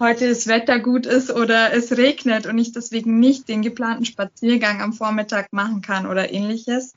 heute 0.00 0.28
das 0.28 0.46
Wetter 0.46 0.78
gut 0.78 1.06
ist 1.06 1.30
oder 1.30 1.72
es 1.72 1.96
regnet 1.96 2.46
und 2.46 2.58
ich 2.58 2.72
deswegen 2.72 3.18
nicht 3.18 3.48
den 3.48 3.62
geplanten 3.62 4.04
Spaziergang 4.04 4.80
am 4.80 4.92
Vormittag 4.92 5.52
machen 5.52 5.82
kann 5.82 6.06
oder 6.06 6.32
ähnliches. 6.32 6.94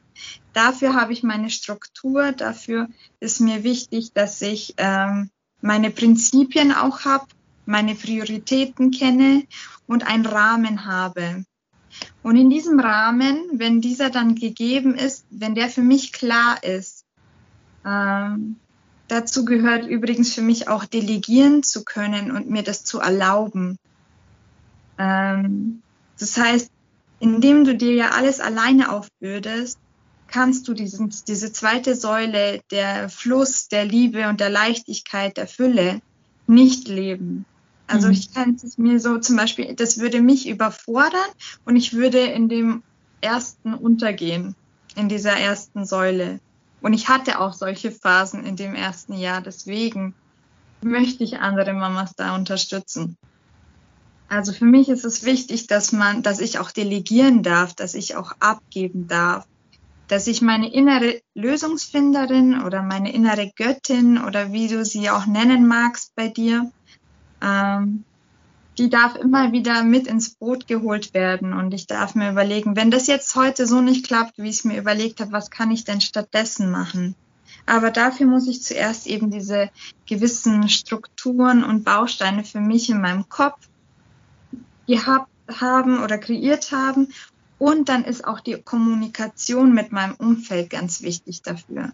Dafür 0.54 0.94
habe 0.94 1.14
ich 1.14 1.24
meine 1.24 1.50
Struktur, 1.50 2.32
dafür 2.32 2.90
ist 3.20 3.40
mir 3.40 3.64
wichtig, 3.64 4.14
dass 4.14 4.42
ich 4.42 4.76
ähm, 4.78 5.30
meine 5.62 5.90
Prinzipien 5.90 6.72
auch 6.72 7.06
habe, 7.06 7.26
meine 7.66 7.96
Prioritäten 7.96 8.92
kenne 8.92 9.44
und 9.88 10.06
einen 10.08 10.26
Rahmen 10.26 10.86
habe. 10.86 11.46
Und 12.24 12.36
in 12.36 12.50
diesem 12.50 12.80
Rahmen, 12.80 13.38
wenn 13.54 13.82
dieser 13.82 14.10
dann 14.10 14.36
gegeben 14.36 14.96
ist, 14.96 15.26
wenn 15.30 15.56
der 15.56 15.70
für 15.70 15.82
mich 15.82 16.14
klar 16.14 16.64
ist, 16.64 17.06
ähm, 17.86 18.58
Dazu 19.12 19.44
gehört 19.44 19.86
übrigens 19.86 20.34
für 20.34 20.42
mich 20.42 20.70
auch 20.70 20.86
delegieren 20.86 21.64
zu 21.64 21.84
können 21.84 22.32
und 22.32 22.50
mir 22.50 22.64
das 22.64 22.86
zu 22.86 23.02
erlauben. 23.02 23.78
Ähm, 24.98 25.82
das 26.18 26.38
heißt, 26.38 26.72
indem 27.20 27.66
du 27.66 27.76
dir 27.76 27.94
ja 27.94 28.12
alles 28.12 28.40
alleine 28.40 28.90
aufbürdest, 28.90 29.78
kannst 30.28 30.66
du 30.70 30.74
diesen, 30.74 31.14
diese 31.28 31.52
zweite 31.52 31.94
Säule, 31.94 32.62
der 32.72 33.10
Fluss 33.10 33.68
der 33.68 33.84
Liebe 33.84 34.30
und 34.30 34.40
der 34.40 34.50
Leichtigkeit, 34.50 35.36
der 35.36 35.48
Fülle, 35.48 36.02
nicht 36.48 36.88
leben. 36.88 37.46
Also 37.88 38.08
mhm. 38.08 38.14
ich 38.14 38.34
kann 38.34 38.58
es 38.64 38.78
mir 38.78 39.02
so 39.02 39.18
zum 39.18 39.36
Beispiel, 39.36 39.76
das 39.76 40.00
würde 40.00 40.22
mich 40.22 40.48
überfordern 40.48 41.20
und 41.66 41.76
ich 41.76 41.92
würde 41.92 42.20
in 42.20 42.48
dem 42.48 42.82
ersten 43.20 43.74
untergehen, 43.74 44.56
in 44.96 45.10
dieser 45.10 45.34
ersten 45.34 45.84
Säule. 45.86 46.40
Und 46.82 46.94
ich 46.94 47.10
hatte 47.10 47.40
auch 47.40 47.54
solche 47.54 47.92
Phasen 47.92 48.46
in 48.46 48.56
dem 48.56 48.76
ersten 48.76 49.14
Jahr. 49.14 49.42
Deswegen 49.42 50.16
möchte 50.82 51.24
ich 51.24 51.40
andere 51.40 51.74
Mamas 51.74 52.14
da 52.16 52.36
unterstützen. 52.36 53.18
Also 54.28 54.54
für 54.54 54.66
mich 54.66 54.90
ist 54.90 55.04
es 55.04 55.26
wichtig, 55.26 55.68
dass 55.68 55.92
man, 55.92 56.24
dass 56.24 56.40
ich 56.40 56.58
auch 56.58 56.72
delegieren 56.72 57.44
darf, 57.44 57.74
dass 57.74 57.94
ich 57.94 58.16
auch 58.16 58.32
abgeben 58.40 59.08
darf, 59.08 59.46
dass 60.08 60.28
ich 60.28 60.42
meine 60.42 60.72
innere 60.72 61.22
Lösungsfinderin 61.36 62.64
oder 62.64 62.82
meine 62.82 63.14
innere 63.14 63.52
Göttin 63.56 64.18
oder 64.18 64.52
wie 64.52 64.68
du 64.68 64.84
sie 64.86 65.10
auch 65.10 65.26
nennen 65.26 65.68
magst 65.68 66.16
bei 66.16 66.30
dir, 66.30 66.72
ähm, 67.42 68.04
die 68.82 68.90
darf 68.90 69.16
immer 69.16 69.52
wieder 69.52 69.84
mit 69.84 70.08
ins 70.08 70.32
Boot 70.32 70.66
geholt 70.66 71.14
werden. 71.14 71.54
Und 71.54 71.72
ich 71.72 71.86
darf 71.86 72.16
mir 72.16 72.32
überlegen, 72.32 72.76
wenn 72.76 72.90
das 72.90 73.06
jetzt 73.06 73.36
heute 73.36 73.68
so 73.68 73.80
nicht 73.80 74.08
klappt, 74.08 74.40
wie 74.40 74.50
ich 74.50 74.58
es 74.58 74.64
mir 74.64 74.80
überlegt 74.80 75.22
habe, 75.22 75.32
was 75.32 75.52
kann 75.52 75.70
ich 75.70 75.84
denn 75.84 76.02
stattdessen 76.02 76.72
machen? 76.72 77.14
Aber 77.68 77.92
dafür 77.92 78.26
muss 78.26 78.48
ich 78.48 78.64
zuerst 78.64 79.06
eben 79.06 79.30
diese 79.30 79.70
gewissen 80.08 80.68
Strukturen 80.68 81.64
und 81.64 81.84
Bausteine 81.84 82.44
für 82.44 82.60
mich 82.60 82.90
in 82.90 83.02
meinem 83.02 83.30
Kopf 83.30 83.60
gehabt 84.88 85.30
haben 85.60 86.02
oder 86.02 86.18
kreiert 86.18 86.72
haben. 86.72 87.10
Und 87.60 87.88
dann 87.88 88.04
ist 88.04 88.26
auch 88.26 88.40
die 88.40 88.60
Kommunikation 88.60 89.76
mit 89.76 89.92
meinem 89.92 90.16
Umfeld 90.16 90.72
ganz 90.72 91.04
wichtig 91.04 91.44
dafür. 91.44 91.92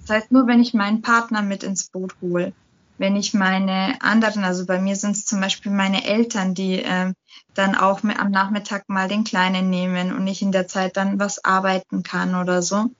Das 0.00 0.10
heißt, 0.10 0.30
nur 0.30 0.46
wenn 0.46 0.60
ich 0.60 0.74
meinen 0.74 1.02
Partner 1.02 1.42
mit 1.42 1.64
ins 1.64 1.88
Boot 1.88 2.14
hole, 2.22 2.52
wenn 2.98 3.16
ich 3.16 3.34
meine 3.34 4.00
anderen, 4.00 4.44
also 4.44 4.66
bei 4.66 4.80
mir 4.80 4.96
sind 4.96 5.12
es 5.12 5.24
zum 5.24 5.40
Beispiel 5.40 5.72
meine 5.72 6.04
Eltern, 6.04 6.54
die 6.54 6.82
äh, 6.82 7.12
dann 7.54 7.74
auch 7.74 8.02
am 8.04 8.30
Nachmittag 8.30 8.88
mal 8.88 9.08
den 9.08 9.24
Kleinen 9.24 9.70
nehmen 9.70 10.12
und 10.12 10.26
ich 10.26 10.42
in 10.42 10.52
der 10.52 10.68
Zeit 10.68 10.96
dann 10.96 11.18
was 11.18 11.44
arbeiten 11.44 12.02
kann 12.02 12.34
oder 12.34 12.62
so. 12.62 12.90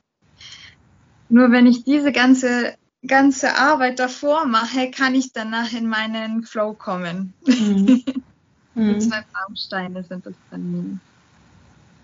Nur 1.28 1.50
wenn 1.50 1.66
ich 1.66 1.84
diese 1.84 2.12
ganze 2.12 2.74
ganze 3.06 3.56
Arbeit 3.56 3.98
davor 3.98 4.46
mache, 4.46 4.90
kann 4.90 5.14
ich 5.14 5.32
danach 5.32 5.72
in 5.72 5.88
meinen 5.88 6.42
Flow 6.42 6.72
kommen. 6.72 7.34
Mhm. 7.46 8.02
Mhm. 8.76 9.00
Zwei 9.00 9.22
Bausteine 9.48 10.02
sind 10.02 10.26
das 10.26 10.34
bei 10.50 10.58
mir. 10.58 10.98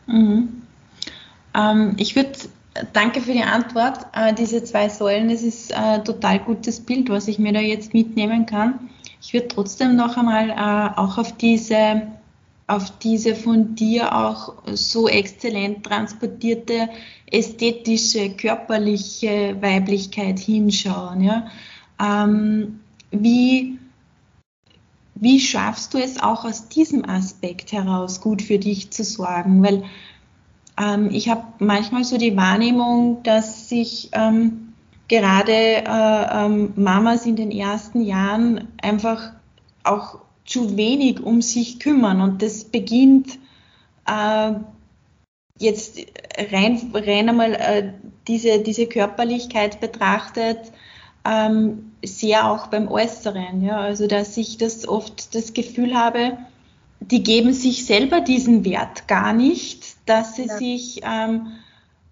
Mhm. 0.07 0.63
Ähm, 1.53 1.95
ich 1.97 2.15
würde, 2.15 2.39
danke 2.93 3.21
für 3.21 3.33
die 3.33 3.43
Antwort. 3.43 4.07
Äh, 4.13 4.35
diese 4.35 4.63
zwei 4.65 4.89
Säulen, 4.89 5.29
das 5.29 5.43
ist 5.43 5.73
ein 5.73 6.01
äh, 6.01 6.05
total 6.05 6.39
gutes 6.41 6.81
Bild, 6.81 7.09
was 7.09 7.29
ich 7.29 7.39
mir 7.39 7.53
da 7.53 7.61
jetzt 7.61 7.95
mitnehmen 7.95 8.47
kann. 8.47 8.91
Ich 9.23 9.33
würde 9.35 9.49
trotzdem 9.49 9.97
noch 9.97 10.17
einmal 10.17 10.51
äh, 10.51 10.99
auch 10.99 11.19
auf 11.19 11.37
diese, 11.37 12.03
auf 12.67 12.99
diese 12.99 13.35
von 13.35 13.75
dir 13.75 14.15
auch 14.15 14.55
so 14.73 15.09
exzellent 15.09 15.85
transportierte 15.85 16.89
ästhetische, 17.31 18.31
körperliche 18.31 19.57
Weiblichkeit 19.61 20.39
hinschauen. 20.39 21.23
Ja? 21.23 21.47
Ähm, 22.01 22.81
wie 23.11 23.79
wie 25.23 25.39
schaffst 25.39 25.93
du 25.93 25.99
es 25.99 26.19
auch 26.19 26.47
aus 26.47 26.69
diesem 26.69 27.05
Aspekt 27.05 27.73
heraus 27.73 28.23
gut 28.23 28.41
für 28.41 28.59
dich 28.59 28.91
zu 28.91 29.05
sorgen? 29.05 29.63
Weil 29.63 29.85
ähm, 30.81 31.11
ich 31.11 31.29
habe 31.29 31.45
manchmal 31.59 32.05
so 32.05 32.17
die 32.17 32.37
Wahrnehmung, 32.37 33.23
dass 33.23 33.69
sich 33.69 34.11
ähm, 34.13 34.73
gerade 35.09 35.53
äh, 35.53 35.85
ähm, 35.87 36.73
Mamas 36.77 37.27
in 37.27 37.37
den 37.37 37.51
ersten 37.51 38.03
Jahren 38.03 38.69
einfach 38.81 39.33
auch 39.85 40.21
zu 40.47 40.77
wenig 40.77 41.21
um 41.21 41.43
sich 41.43 41.79
kümmern 41.81 42.21
und 42.21 42.43
das 42.43 42.65
beginnt 42.65 43.39
äh, 44.07 44.53
jetzt 45.59 45.99
rein, 46.51 46.91
rein 46.95 47.29
einmal 47.29 47.55
äh, 47.55 47.93
diese, 48.27 48.61
diese 48.61 48.87
Körperlichkeit 48.87 49.81
betrachtet, 49.81 50.73
ähm, 51.25 51.93
sehr 52.05 52.51
auch 52.51 52.69
beim 52.69 52.89
Äußeren. 52.89 53.63
Ja? 53.63 53.79
Also 53.79 54.07
dass 54.07 54.37
ich 54.37 54.57
das 54.57 54.89
oft 54.89 55.35
das 55.35 55.53
Gefühl 55.53 55.95
habe, 55.95 56.39
die 57.01 57.23
geben 57.23 57.53
sich 57.53 57.85
selber 57.85 58.21
diesen 58.21 58.65
Wert 58.65 59.09
gar 59.09 59.33
nicht, 59.33 59.90
dass 60.07 60.37
sie 60.37 60.47
ja. 60.47 60.57
sich 60.57 61.01
ähm, 61.03 61.49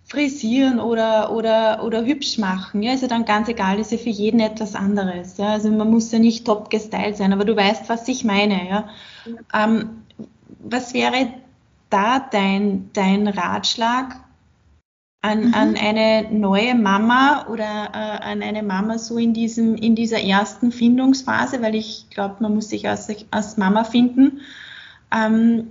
frisieren 0.05 0.81
oder, 0.81 1.33
oder, 1.33 1.83
oder 1.85 2.05
hübsch 2.05 2.39
machen. 2.39 2.83
Ja, 2.83 2.93
ist 2.95 3.03
ja 3.03 3.09
dann 3.09 3.25
ganz 3.25 3.49
egal, 3.49 3.79
ist 3.79 3.93
ja 3.93 3.99
für 3.99 4.11
jeden 4.11 4.41
etwas 4.41 4.75
anderes. 4.75 5.37
Ja, 5.37 5.49
also 5.49 5.71
man 5.71 5.91
muss 5.91 6.11
ja 6.13 6.19
nicht 6.19 6.47
top 6.47 6.71
gestylt 6.71 7.17
sein, 7.17 7.33
aber 7.33 7.45
du 7.45 7.55
weißt, 7.55 7.89
was 7.89 8.09
ich 8.09 8.25
meine. 8.25 8.69
Ja. 8.69 8.89
ja. 9.27 9.65
Ähm, 9.67 10.03
was 10.61 10.95
wäre 10.95 11.29
da 11.91 12.19
dein, 12.19 12.91
dein 12.93 13.29
Ratschlag, 13.29 14.17
an, 15.21 15.49
mhm. 15.49 15.55
an 15.55 15.77
eine 15.77 16.29
neue 16.31 16.75
Mama 16.75 17.47
oder 17.49 17.91
äh, 17.93 18.25
an 18.25 18.43
eine 18.43 18.63
Mama 18.63 18.99
so 18.99 19.19
in, 19.19 19.35
diesem, 19.35 19.75
in 19.75 19.95
dieser 19.95 20.23
ersten 20.23 20.71
Findungsphase, 20.71 21.61
weil 21.61 21.75
ich 21.75 22.07
glaube, 22.11 22.37
man 22.41 22.55
muss 22.55 22.69
sich 22.69 22.89
als, 22.89 23.09
als 23.31 23.57
Mama 23.57 23.85
finden, 23.85 24.41
ähm, 25.15 25.69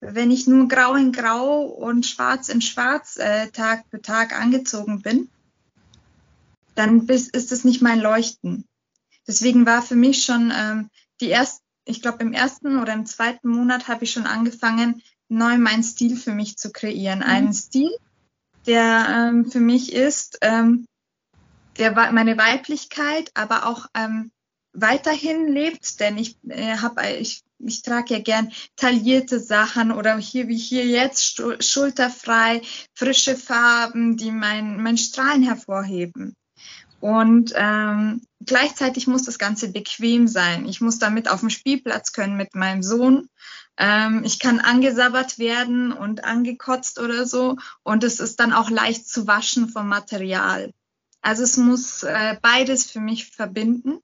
Wenn 0.00 0.30
ich 0.30 0.46
nur 0.46 0.68
grau 0.68 0.94
in 0.94 1.12
grau 1.12 1.62
und 1.62 2.06
schwarz 2.06 2.48
in 2.48 2.62
schwarz 2.62 3.16
äh, 3.16 3.48
Tag 3.50 3.84
für 3.90 4.00
Tag 4.00 4.32
angezogen 4.32 5.02
bin, 5.02 5.28
dann 6.76 7.06
ist 7.08 7.52
es 7.52 7.64
nicht 7.64 7.82
mein 7.82 8.00
Leuchten. 8.00 8.64
Deswegen 9.26 9.66
war 9.66 9.82
für 9.82 9.96
mich 9.96 10.24
schon 10.24 10.52
ähm, 10.54 10.88
die 11.20 11.28
erste, 11.28 11.62
ich 11.84 12.00
glaube 12.00 12.22
im 12.22 12.32
ersten 12.32 12.78
oder 12.78 12.94
im 12.94 13.06
zweiten 13.06 13.48
Monat 13.48 13.88
habe 13.88 14.04
ich 14.04 14.12
schon 14.12 14.26
angefangen, 14.26 15.02
neu 15.28 15.58
meinen 15.58 15.82
Stil 15.82 16.16
für 16.16 16.32
mich 16.32 16.56
zu 16.56 16.70
kreieren. 16.70 17.18
Mhm. 17.18 17.24
Einen 17.24 17.52
Stil, 17.52 17.90
der 18.66 19.06
ähm, 19.10 19.50
für 19.50 19.60
mich 19.60 19.92
ist, 19.92 20.38
ähm, 20.42 20.86
der 21.76 21.92
meine 22.12 22.38
Weiblichkeit, 22.38 23.30
aber 23.34 23.66
auch 23.66 23.86
ähm, 23.94 24.30
weiterhin 24.72 25.48
lebt, 25.48 26.00
denn 26.00 26.18
ich 26.18 26.36
äh, 26.48 26.76
habe 26.78 27.06
ich, 27.18 27.42
ich 27.58 27.82
trage 27.82 28.14
ja 28.14 28.20
gern 28.20 28.52
taillierte 28.76 29.40
Sachen 29.40 29.92
oder 29.92 30.16
hier 30.18 30.48
wie 30.48 30.56
hier 30.58 30.86
jetzt 30.86 31.42
schulterfrei, 31.60 32.62
frische 32.94 33.36
Farben, 33.36 34.16
die 34.16 34.30
mein, 34.30 34.82
mein 34.82 34.98
Strahlen 34.98 35.42
hervorheben. 35.42 36.34
Und 37.00 37.52
ähm, 37.56 38.22
gleichzeitig 38.44 39.06
muss 39.06 39.22
das 39.22 39.38
Ganze 39.38 39.72
bequem 39.72 40.28
sein. 40.28 40.66
Ich 40.66 40.80
muss 40.80 40.98
damit 40.98 41.30
auf 41.30 41.40
dem 41.40 41.48
Spielplatz 41.48 42.12
können 42.12 42.36
mit 42.36 42.54
meinem 42.54 42.82
Sohn 42.82 43.28
ähm, 43.80 44.22
ich 44.24 44.38
kann 44.38 44.60
angesabbert 44.60 45.38
werden 45.38 45.92
und 45.92 46.24
angekotzt 46.24 47.00
oder 47.00 47.26
so. 47.26 47.56
Und 47.82 48.04
es 48.04 48.20
ist 48.20 48.38
dann 48.38 48.52
auch 48.52 48.68
leicht 48.68 49.08
zu 49.08 49.26
waschen 49.26 49.70
vom 49.70 49.88
Material. 49.88 50.70
Also 51.22 51.42
es 51.42 51.56
muss 51.56 52.02
äh, 52.02 52.36
beides 52.42 52.84
für 52.90 53.00
mich 53.00 53.26
verbinden. 53.30 54.00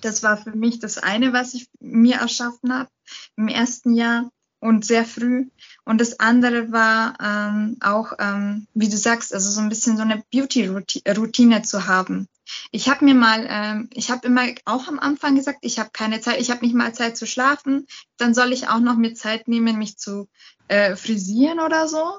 Das 0.00 0.22
war 0.22 0.36
für 0.36 0.52
mich 0.52 0.78
das 0.78 0.98
eine, 0.98 1.32
was 1.32 1.54
ich 1.54 1.68
mir 1.80 2.16
erschaffen 2.16 2.72
habe 2.72 2.90
im 3.36 3.48
ersten 3.48 3.94
Jahr 3.94 4.30
und 4.60 4.84
sehr 4.84 5.04
früh. 5.04 5.48
Und 5.84 6.00
das 6.00 6.20
andere 6.20 6.72
war 6.72 7.14
ähm, 7.22 7.76
auch, 7.80 8.12
ähm, 8.18 8.66
wie 8.74 8.88
du 8.88 8.96
sagst, 8.96 9.32
also 9.32 9.50
so 9.50 9.60
ein 9.60 9.68
bisschen 9.68 9.96
so 9.96 10.02
eine 10.02 10.22
Beauty-Routine 10.32 11.62
zu 11.62 11.86
haben. 11.86 12.28
Ich 12.70 12.88
habe 12.88 13.04
mir 13.04 13.14
mal, 13.14 13.46
ähm, 13.48 13.90
ich 13.92 14.10
habe 14.10 14.26
immer 14.26 14.46
auch 14.64 14.88
am 14.88 14.98
Anfang 14.98 15.34
gesagt, 15.36 15.58
ich 15.62 15.78
habe 15.78 15.90
keine 15.92 16.20
Zeit, 16.20 16.40
ich 16.40 16.50
habe 16.50 16.64
nicht 16.64 16.74
mal 16.74 16.94
Zeit 16.94 17.16
zu 17.16 17.26
schlafen, 17.26 17.86
dann 18.16 18.34
soll 18.34 18.52
ich 18.52 18.68
auch 18.68 18.80
noch 18.80 18.96
mir 18.96 19.14
Zeit 19.14 19.48
nehmen, 19.48 19.78
mich 19.78 19.98
zu 19.98 20.28
äh, 20.68 20.96
frisieren 20.96 21.60
oder 21.60 21.88
so. 21.88 22.18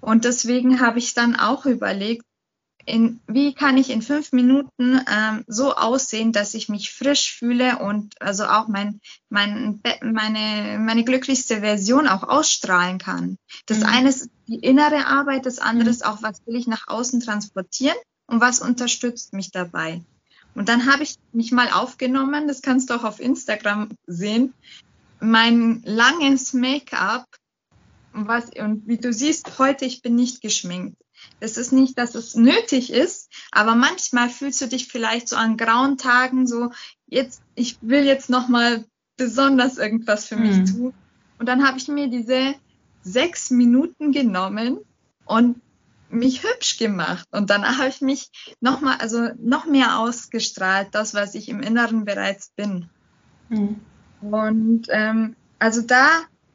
Und 0.00 0.24
deswegen 0.24 0.80
habe 0.80 0.98
ich 0.98 1.14
dann 1.14 1.36
auch 1.36 1.64
überlegt, 1.64 2.24
in, 2.84 3.20
wie 3.26 3.54
kann 3.54 3.76
ich 3.76 3.90
in 3.90 4.02
fünf 4.02 4.32
Minuten 4.32 5.00
ähm, 5.08 5.44
so 5.46 5.74
aussehen, 5.74 6.32
dass 6.32 6.54
ich 6.54 6.68
mich 6.68 6.92
frisch 6.92 7.36
fühle 7.36 7.78
und 7.78 8.20
also 8.20 8.44
auch 8.44 8.68
mein, 8.68 9.00
mein, 9.28 9.80
meine, 10.02 10.78
meine 10.78 11.04
glücklichste 11.04 11.60
Version 11.60 12.08
auch 12.08 12.22
ausstrahlen 12.22 12.98
kann. 12.98 13.38
Das 13.66 13.78
mhm. 13.78 13.86
eine 13.86 14.08
ist 14.08 14.30
die 14.48 14.58
innere 14.58 15.06
Arbeit, 15.06 15.46
das 15.46 15.58
andere 15.58 15.90
ist 15.90 16.04
auch, 16.04 16.22
was 16.22 16.44
will 16.46 16.56
ich 16.56 16.66
nach 16.66 16.88
außen 16.88 17.20
transportieren 17.20 17.96
und 18.26 18.40
was 18.40 18.60
unterstützt 18.60 19.32
mich 19.32 19.50
dabei. 19.50 20.02
Und 20.54 20.68
dann 20.68 20.92
habe 20.92 21.02
ich 21.02 21.16
mich 21.32 21.52
mal 21.52 21.70
aufgenommen, 21.70 22.46
das 22.46 22.62
kannst 22.62 22.90
du 22.90 22.94
auch 22.94 23.04
auf 23.04 23.20
Instagram 23.20 23.88
sehen, 24.06 24.52
mein 25.20 25.82
langes 25.84 26.52
Make-up 26.52 27.26
was, 28.12 28.50
und 28.58 28.86
wie 28.86 28.98
du 28.98 29.12
siehst, 29.12 29.58
heute, 29.58 29.84
ich 29.84 30.02
bin 30.02 30.14
nicht 30.14 30.42
geschminkt. 30.42 30.96
Es 31.40 31.56
ist 31.56 31.72
nicht, 31.72 31.98
dass 31.98 32.14
es 32.14 32.34
nötig 32.34 32.92
ist, 32.92 33.30
aber 33.50 33.74
manchmal 33.74 34.28
fühlst 34.28 34.60
du 34.60 34.66
dich 34.66 34.88
vielleicht 34.88 35.28
so 35.28 35.36
an 35.36 35.56
grauen 35.56 35.98
Tagen 35.98 36.46
so, 36.46 36.70
jetzt, 37.06 37.42
ich 37.54 37.78
will 37.80 38.04
jetzt 38.04 38.30
nochmal 38.30 38.84
besonders 39.16 39.78
irgendwas 39.78 40.26
für 40.26 40.36
mich 40.36 40.56
mhm. 40.56 40.66
tun. 40.66 40.94
Und 41.38 41.46
dann 41.46 41.66
habe 41.66 41.78
ich 41.78 41.88
mir 41.88 42.08
diese 42.08 42.54
sechs 43.02 43.50
Minuten 43.50 44.12
genommen 44.12 44.78
und 45.24 45.60
mich 46.08 46.42
hübsch 46.44 46.78
gemacht. 46.78 47.26
Und 47.32 47.50
danach 47.50 47.78
habe 47.78 47.88
ich 47.88 48.00
mich 48.00 48.30
nochmal, 48.60 48.98
also 48.98 49.30
noch 49.38 49.66
mehr 49.66 49.98
ausgestrahlt, 49.98 50.88
das, 50.92 51.14
was 51.14 51.34
ich 51.34 51.48
im 51.48 51.60
Inneren 51.60 52.04
bereits 52.04 52.50
bin. 52.54 52.88
Mhm. 53.48 53.80
Und 54.20 54.86
ähm, 54.90 55.34
also 55.58 55.82
da 55.82 56.08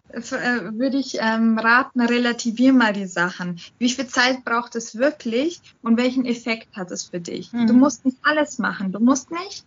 würde 0.09 0.97
ich 0.97 1.17
ähm, 1.19 1.57
raten, 1.57 2.01
relativier 2.01 2.73
mal 2.73 2.93
die 2.93 3.07
Sachen. 3.07 3.59
Wie 3.77 3.89
viel 3.89 4.07
Zeit 4.07 4.45
braucht 4.45 4.75
es 4.75 4.97
wirklich 4.97 5.61
und 5.81 5.97
welchen 5.97 6.25
Effekt 6.25 6.75
hat 6.75 6.91
es 6.91 7.03
für 7.03 7.19
dich? 7.19 7.51
Mhm. 7.51 7.67
Du 7.67 7.73
musst 7.73 8.05
nicht 8.05 8.17
alles 8.23 8.57
machen. 8.57 8.91
Du 8.91 8.99
musst 8.99 9.31
nicht 9.31 9.65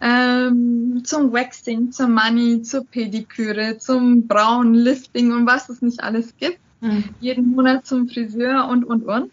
ähm, 0.00 1.02
zum 1.04 1.32
Waxing, 1.32 1.92
zum 1.92 2.14
Money, 2.14 2.62
zur 2.62 2.84
Pediküre, 2.84 3.78
zum 3.78 4.26
Braunlifting 4.26 5.32
und 5.32 5.46
was 5.46 5.68
es 5.68 5.80
nicht 5.82 6.02
alles 6.02 6.34
gibt. 6.36 6.58
Mhm. 6.80 7.04
Jeden 7.20 7.50
Monat 7.50 7.86
zum 7.86 8.08
Friseur 8.08 8.68
und, 8.68 8.84
und, 8.84 9.04
und. 9.04 9.30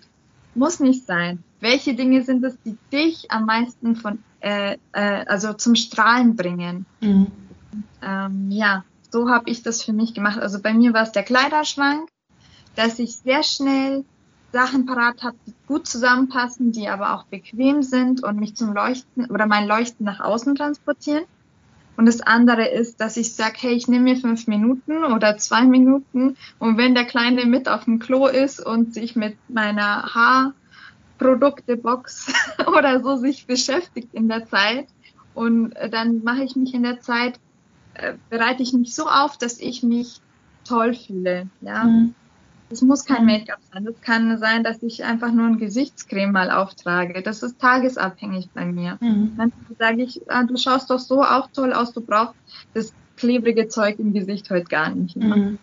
Muss 0.55 0.79
nicht 0.79 1.05
sein. 1.05 1.43
Welche 1.59 1.93
Dinge 1.93 2.23
sind 2.23 2.43
es, 2.43 2.57
die 2.65 2.77
dich 2.91 3.31
am 3.31 3.45
meisten 3.45 3.95
von, 3.95 4.19
äh, 4.41 4.77
äh, 4.91 5.25
also 5.25 5.53
zum 5.53 5.75
Strahlen 5.75 6.35
bringen? 6.35 6.85
Mhm. 7.01 7.27
Ähm, 8.01 8.51
ja, 8.51 8.83
so 9.11 9.29
habe 9.29 9.49
ich 9.49 9.63
das 9.63 9.83
für 9.83 9.93
mich 9.93 10.13
gemacht. 10.13 10.39
Also 10.39 10.61
bei 10.61 10.73
mir 10.73 10.93
war 10.93 11.03
es 11.03 11.11
der 11.11 11.23
Kleiderschrank, 11.23 12.09
dass 12.75 12.99
ich 12.99 13.15
sehr 13.17 13.43
schnell 13.43 14.05
Sachen 14.51 14.85
parat 14.85 15.23
habe, 15.23 15.37
die 15.45 15.53
gut 15.67 15.87
zusammenpassen, 15.87 16.71
die 16.71 16.87
aber 16.87 17.13
auch 17.13 17.25
bequem 17.25 17.83
sind 17.83 18.23
und 18.23 18.39
mich 18.39 18.55
zum 18.55 18.73
Leuchten 18.73 19.29
oder 19.29 19.45
mein 19.45 19.67
Leuchten 19.67 20.05
nach 20.05 20.19
außen 20.19 20.55
transportieren. 20.55 21.25
Und 21.97 22.05
das 22.05 22.21
andere 22.21 22.67
ist, 22.67 23.01
dass 23.01 23.17
ich 23.17 23.35
sage, 23.35 23.57
hey, 23.59 23.73
ich 23.73 23.89
nehme 23.89 24.05
mir 24.05 24.15
fünf 24.15 24.47
Minuten 24.47 25.03
oder 25.03 25.37
zwei 25.37 25.65
Minuten 25.65 26.37
und 26.57 26.77
wenn 26.77 26.95
der 26.95 27.03
Kleine 27.03 27.45
mit 27.45 27.67
auf 27.67 27.83
dem 27.83 27.99
Klo 27.99 28.27
ist 28.27 28.65
und 28.65 28.93
sich 28.93 29.17
mit 29.17 29.35
meiner 29.49 30.09
Haarproduktebox 31.19 32.33
oder 32.67 33.01
so 33.03 33.17
sich 33.17 33.45
beschäftigt 33.47 34.13
in 34.13 34.29
der 34.29 34.47
Zeit 34.47 34.87
und 35.33 35.73
dann 35.91 36.23
mache 36.23 36.43
ich 36.43 36.55
mich 36.55 36.73
in 36.73 36.83
der 36.83 37.01
Zeit 37.01 37.37
äh, 38.01 38.13
bereite 38.29 38.63
ich 38.63 38.73
mich 38.73 38.95
so 38.95 39.07
auf, 39.07 39.37
dass 39.37 39.59
ich 39.59 39.83
mich 39.83 40.21
toll 40.63 40.93
fühle. 40.93 41.47
Ja. 41.61 41.83
Mhm. 41.83 42.15
Das 42.69 42.81
muss 42.83 43.03
kein 43.03 43.25
Make-up 43.25 43.59
sein. 43.73 43.83
Das 43.85 43.99
kann 44.01 44.37
sein, 44.37 44.63
dass 44.63 44.83
ich 44.83 45.03
einfach 45.03 45.31
nur 45.31 45.47
ein 45.47 45.57
Gesichtscreme 45.57 46.31
mal 46.31 46.51
auftrage. 46.51 47.23
Das 47.23 47.41
ist 47.41 47.59
tagesabhängig 47.59 48.49
bei 48.53 48.65
mir. 48.65 48.97
Mhm. 49.01 49.33
Dann 49.37 49.51
sage 49.79 50.03
ich, 50.03 50.21
ah, 50.29 50.43
du 50.43 50.55
schaust 50.55 50.89
doch 50.91 50.99
so 50.99 51.23
auch 51.23 51.49
toll 51.51 51.73
aus, 51.73 51.93
du 51.93 52.01
brauchst 52.01 52.35
das 52.75 52.93
klebrige 53.17 53.67
Zeug 53.69 53.97
im 53.97 54.13
Gesicht 54.13 54.49
heute 54.51 54.65
gar 54.65 54.91
nicht. 54.91 55.15
Mhm. 55.15 55.57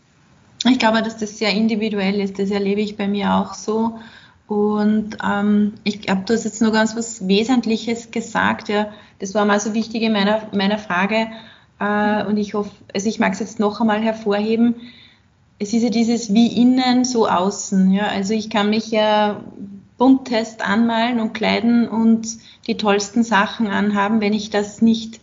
Ich 0.64 0.80
glaube, 0.80 1.02
dass 1.02 1.16
das 1.16 1.38
sehr 1.38 1.52
individuell 1.52 2.20
ist. 2.20 2.40
Das 2.40 2.50
erlebe 2.50 2.80
ich 2.80 2.96
bei 2.96 3.06
mir 3.06 3.34
auch 3.34 3.54
so. 3.54 4.00
Und 4.48 5.18
ähm, 5.24 5.74
ich 5.84 6.02
glaube, 6.02 6.22
du 6.26 6.34
hast 6.34 6.44
jetzt 6.44 6.62
nur 6.62 6.72
ganz 6.72 6.96
was 6.96 7.26
Wesentliches 7.26 8.10
gesagt. 8.10 8.68
Ja, 8.68 8.92
das 9.20 9.34
war 9.34 9.44
mal 9.44 9.60
so 9.60 9.74
wichtig 9.74 10.02
in 10.02 10.12
meiner, 10.12 10.48
meiner 10.52 10.78
Frage. 10.78 11.28
Äh, 11.78 12.24
und 12.24 12.36
ich 12.36 12.54
hoffe, 12.54 12.70
also 12.94 13.08
ich 13.08 13.18
mag 13.18 13.32
es 13.32 13.40
jetzt 13.40 13.58
noch 13.58 13.80
einmal 13.80 14.00
hervorheben. 14.00 14.76
Es 15.58 15.72
ist 15.72 15.82
ja 15.82 15.90
dieses 15.90 16.32
wie 16.34 16.60
innen, 16.60 17.04
so 17.04 17.28
außen. 17.28 17.92
Ja? 17.92 18.06
Also 18.06 18.34
ich 18.34 18.50
kann 18.50 18.70
mich 18.70 18.90
ja 18.90 19.42
buntest 19.98 20.62
anmalen 20.62 21.20
und 21.20 21.32
kleiden 21.32 21.88
und 21.88 22.28
die 22.66 22.76
tollsten 22.76 23.22
Sachen 23.22 23.66
anhaben. 23.66 24.20
Wenn 24.20 24.34
ich 24.34 24.50
das 24.50 24.82
nicht 24.82 25.20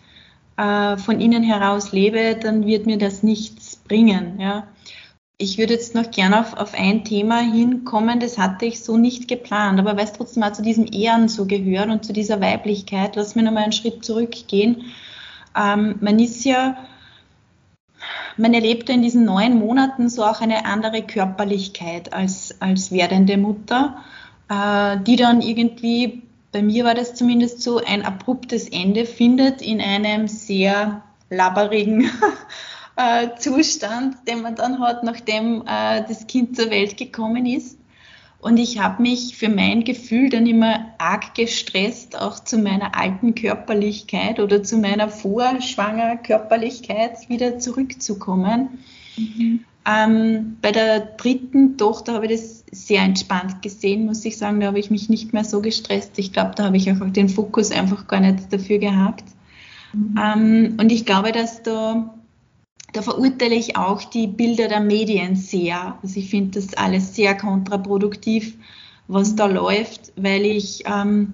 äh, 0.57 0.97
von 0.97 1.21
innen 1.21 1.43
heraus 1.43 1.91
lebe, 1.91 2.35
dann 2.35 2.65
wird 2.65 2.85
mir 2.85 2.97
das 2.97 3.23
nichts 3.23 3.75
bringen. 3.75 4.39
Ja? 4.39 4.67
Ich 5.37 5.57
würde 5.57 5.73
jetzt 5.73 5.95
noch 5.95 6.09
gerne 6.09 6.39
auf, 6.39 6.53
auf 6.55 6.73
ein 6.73 7.03
Thema 7.03 7.39
hinkommen, 7.39 8.19
das 8.19 8.37
hatte 8.37 8.65
ich 8.65 8.83
so 8.83 8.97
nicht 8.97 9.27
geplant, 9.27 9.79
aber 9.79 9.97
weil 9.97 10.05
es 10.05 10.13
trotzdem 10.13 10.41
mal 10.41 10.53
zu 10.53 10.61
diesem 10.61 10.85
Ehren 10.85 11.27
so 11.27 11.45
gehört 11.45 11.89
und 11.89 12.05
zu 12.05 12.13
dieser 12.13 12.39
Weiblichkeit, 12.39 13.15
lass 13.15 13.35
mir 13.35 13.43
nochmal 13.43 13.63
einen 13.63 13.71
Schritt 13.71 14.05
zurückgehen 14.05 14.85
ähm, 15.55 15.95
man 16.01 16.19
ist 16.19 16.43
ja, 16.43 16.77
man 18.37 18.53
erlebt 18.53 18.89
in 18.89 19.01
diesen 19.01 19.25
neun 19.25 19.57
Monaten 19.57 20.09
so 20.09 20.23
auch 20.23 20.41
eine 20.41 20.65
andere 20.65 21.03
Körperlichkeit 21.03 22.13
als, 22.13 22.59
als 22.61 22.91
werdende 22.91 23.37
Mutter, 23.37 23.97
äh, 24.49 24.97
die 25.03 25.15
dann 25.15 25.41
irgendwie, 25.41 26.23
bei 26.51 26.61
mir 26.61 26.85
war 26.85 26.95
das 26.95 27.15
zumindest 27.15 27.61
so, 27.61 27.77
ein 27.77 28.03
abruptes 28.03 28.69
Ende 28.69 29.05
findet 29.05 29.61
in 29.61 29.81
einem 29.81 30.27
sehr 30.27 31.01
labberigen 31.29 32.09
äh, 32.95 33.29
Zustand, 33.37 34.27
den 34.27 34.41
man 34.41 34.55
dann 34.55 34.79
hat, 34.79 35.03
nachdem 35.03 35.63
äh, 35.67 36.03
das 36.07 36.27
Kind 36.27 36.55
zur 36.55 36.69
Welt 36.69 36.97
gekommen 36.97 37.45
ist. 37.45 37.77
Und 38.43 38.57
ich 38.57 38.79
habe 38.79 39.01
mich 39.01 39.37
für 39.37 39.47
mein 39.47 39.85
Gefühl 39.85 40.29
dann 40.29 40.45
immer 40.45 40.87
arg 40.97 41.33
gestresst, 41.33 42.19
auch 42.19 42.43
zu 42.43 42.57
meiner 42.57 42.93
alten 42.93 43.35
Körperlichkeit 43.35 44.37
oder 44.41 44.61
zu 44.61 44.77
meiner 44.77 45.07
vorschwanger 45.07 46.17
Körperlichkeit 46.17 47.29
wieder 47.29 47.59
zurückzukommen. 47.59 48.79
Mhm. 49.15 49.63
Ähm, 49.85 50.57
bei 50.61 50.73
der 50.73 50.99
dritten 50.99 51.77
Tochter 51.77 52.15
habe 52.15 52.25
ich 52.25 52.31
das 52.33 52.65
sehr 52.71 53.03
entspannt 53.03 53.61
gesehen, 53.61 54.05
muss 54.05 54.25
ich 54.25 54.37
sagen. 54.37 54.59
Da 54.59 54.67
habe 54.67 54.79
ich 54.79 54.91
mich 54.91 55.07
nicht 55.07 55.31
mehr 55.31 55.45
so 55.45 55.61
gestresst. 55.61 56.19
Ich 56.19 56.33
glaube, 56.33 56.51
da 56.55 56.65
habe 56.65 56.75
ich 56.75 56.91
auch 56.91 56.99
den 56.99 57.29
Fokus 57.29 57.71
einfach 57.71 58.07
gar 58.07 58.19
nicht 58.19 58.51
dafür 58.51 58.77
gehabt. 58.77 59.23
Mhm. 59.93 60.19
Ähm, 60.21 60.77
und 60.81 60.91
ich 60.91 61.05
glaube, 61.05 61.31
dass 61.31 61.63
da 61.63 62.13
da 62.93 63.01
verurteile 63.01 63.55
ich 63.55 63.75
auch 63.75 64.03
die 64.03 64.27
Bilder 64.27 64.67
der 64.67 64.79
Medien 64.79 65.35
sehr. 65.35 65.97
Also 66.01 66.19
ich 66.19 66.29
finde 66.29 66.59
das 66.59 66.73
alles 66.75 67.15
sehr 67.15 67.35
kontraproduktiv, 67.35 68.55
was 69.07 69.35
da 69.35 69.47
läuft, 69.47 70.13
weil 70.15 70.45
ich 70.45 70.83
ähm, 70.85 71.33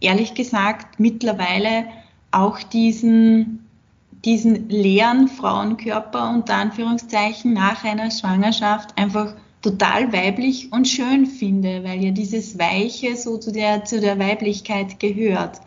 ehrlich 0.00 0.34
gesagt 0.34 1.00
mittlerweile 1.00 1.86
auch 2.30 2.62
diesen, 2.62 3.66
diesen 4.24 4.68
leeren 4.68 5.28
Frauenkörper 5.28 6.30
unter 6.30 6.56
Anführungszeichen 6.56 7.54
nach 7.54 7.84
einer 7.84 8.10
Schwangerschaft 8.10 8.96
einfach 8.96 9.34
total 9.62 10.12
weiblich 10.12 10.72
und 10.72 10.86
schön 10.86 11.26
finde, 11.26 11.82
weil 11.84 12.04
ja 12.04 12.10
dieses 12.10 12.58
Weiche 12.58 13.16
so 13.16 13.38
zu 13.38 13.50
der, 13.50 13.84
zu 13.84 14.00
der 14.00 14.18
Weiblichkeit 14.18 15.00
gehört. 15.00 15.60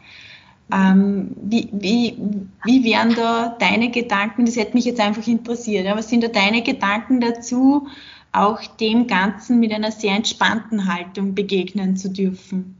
Ähm, 0.71 1.35
wie, 1.41 1.69
wie, 1.71 2.17
wie 2.63 2.83
wären 2.83 3.13
da 3.15 3.55
deine 3.59 3.91
Gedanken? 3.91 4.45
Das 4.45 4.55
hätte 4.55 4.73
mich 4.73 4.85
jetzt 4.85 4.99
einfach 4.99 5.27
interessiert. 5.27 5.85
Ja? 5.85 5.97
Was 5.97 6.09
sind 6.09 6.23
da 6.23 6.27
deine 6.29 6.63
Gedanken 6.63 7.19
dazu, 7.19 7.87
auch 8.31 8.65
dem 8.77 9.07
Ganzen 9.07 9.59
mit 9.59 9.73
einer 9.73 9.91
sehr 9.91 10.15
entspannten 10.15 10.91
Haltung 10.91 11.35
begegnen 11.35 11.97
zu 11.97 12.09
dürfen? 12.09 12.77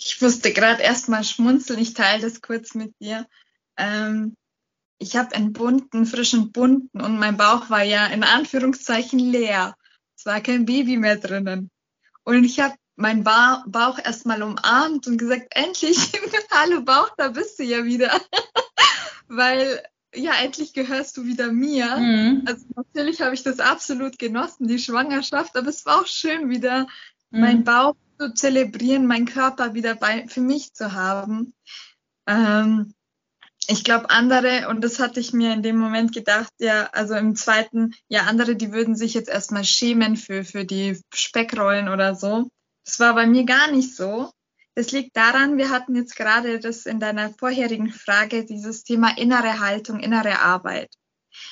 Ich 0.00 0.20
musste 0.20 0.52
gerade 0.52 0.82
erstmal 0.82 1.24
schmunzeln. 1.24 1.80
Ich 1.80 1.94
teile 1.94 2.22
das 2.22 2.40
kurz 2.40 2.74
mit 2.74 2.92
dir. 3.00 3.26
Ähm, 3.76 4.36
ich 4.98 5.16
habe 5.16 5.34
einen 5.34 5.52
bunten, 5.52 6.06
frischen 6.06 6.50
bunten 6.50 7.00
und 7.00 7.18
mein 7.18 7.36
Bauch 7.36 7.70
war 7.70 7.84
ja 7.84 8.06
in 8.06 8.24
Anführungszeichen 8.24 9.20
leer. 9.20 9.76
Es 10.16 10.26
war 10.26 10.40
kein 10.40 10.64
Baby 10.64 10.96
mehr 10.96 11.16
drinnen. 11.16 11.70
Und 12.24 12.42
ich 12.42 12.58
habe 12.58 12.74
meinen 12.98 13.22
ba 13.22 13.64
Bauch 13.66 13.98
erstmal 13.98 14.42
umarmt 14.42 15.06
und 15.06 15.18
gesagt, 15.18 15.46
endlich, 15.50 16.12
hallo 16.50 16.82
Bauch, 16.82 17.10
da 17.16 17.28
bist 17.28 17.58
du 17.58 17.62
ja 17.62 17.84
wieder. 17.84 18.10
Weil 19.28 19.82
ja, 20.14 20.32
endlich 20.42 20.72
gehörst 20.72 21.16
du 21.16 21.24
wieder 21.24 21.52
mir. 21.52 21.96
Mhm. 21.96 22.42
Also 22.46 22.64
natürlich 22.74 23.20
habe 23.20 23.34
ich 23.34 23.42
das 23.42 23.60
absolut 23.60 24.18
genossen, 24.18 24.66
die 24.66 24.78
Schwangerschaft, 24.78 25.56
aber 25.56 25.68
es 25.68 25.86
war 25.86 26.00
auch 26.00 26.06
schön, 26.06 26.50
wieder 26.50 26.86
mhm. 27.30 27.40
meinen 27.40 27.64
Bauch 27.64 27.94
zu 28.18 28.34
zelebrieren, 28.34 29.06
meinen 29.06 29.26
Körper 29.26 29.74
wieder 29.74 29.94
bei, 29.94 30.26
für 30.26 30.40
mich 30.40 30.72
zu 30.74 30.92
haben. 30.92 31.54
Ähm, 32.26 32.94
ich 33.68 33.84
glaube, 33.84 34.10
andere, 34.10 34.68
und 34.70 34.82
das 34.82 34.98
hatte 34.98 35.20
ich 35.20 35.32
mir 35.32 35.52
in 35.52 35.62
dem 35.62 35.76
Moment 35.76 36.12
gedacht, 36.12 36.52
ja, 36.58 36.88
also 36.92 37.14
im 37.14 37.36
zweiten, 37.36 37.94
ja, 38.08 38.22
andere, 38.22 38.56
die 38.56 38.72
würden 38.72 38.96
sich 38.96 39.14
jetzt 39.14 39.28
erstmal 39.28 39.64
schämen 39.64 40.16
für, 40.16 40.42
für 40.42 40.64
die 40.64 40.98
Speckrollen 41.14 41.88
oder 41.88 42.16
so. 42.16 42.50
Das 42.88 43.00
war 43.00 43.14
bei 43.14 43.26
mir 43.26 43.44
gar 43.44 43.70
nicht 43.70 43.94
so. 43.94 44.32
Das 44.74 44.92
liegt 44.92 45.14
daran, 45.14 45.58
wir 45.58 45.68
hatten 45.68 45.94
jetzt 45.94 46.16
gerade 46.16 46.58
das 46.58 46.86
in 46.86 46.98
deiner 46.98 47.28
vorherigen 47.28 47.92
Frage, 47.92 48.46
dieses 48.46 48.82
Thema 48.82 49.18
innere 49.18 49.60
Haltung, 49.60 50.00
innere 50.00 50.38
Arbeit. 50.40 50.88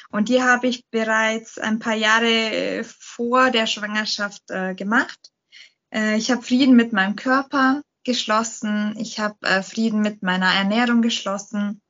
Und 0.09 0.31
die 0.31 0.43
habe 0.43 0.67
ich 0.67 0.87
bereits 0.91 1.59
ein 1.59 1.79
paar 1.79 1.95
Jahre 1.95 2.85
vor 2.85 3.51
der 3.51 3.67
Schwangerschaft 3.67 4.51
äh, 4.51 4.75
gemacht. 4.75 5.31
Äh, 5.93 6.17
ich 6.17 6.31
habe 6.31 6.41
Frieden 6.41 6.75
mit 6.75 6.95
meinem 6.95 7.17
Körper 7.17 7.83
geschlossen. 8.03 8.97
Ich 8.99 9.19
habe 9.19 9.37
äh, 9.43 9.63
Frieden 9.63 10.01
mit 10.01 10.23
meiner 10.23 10.55
Ernährung 10.55 11.03
geschlossen. 11.03 11.83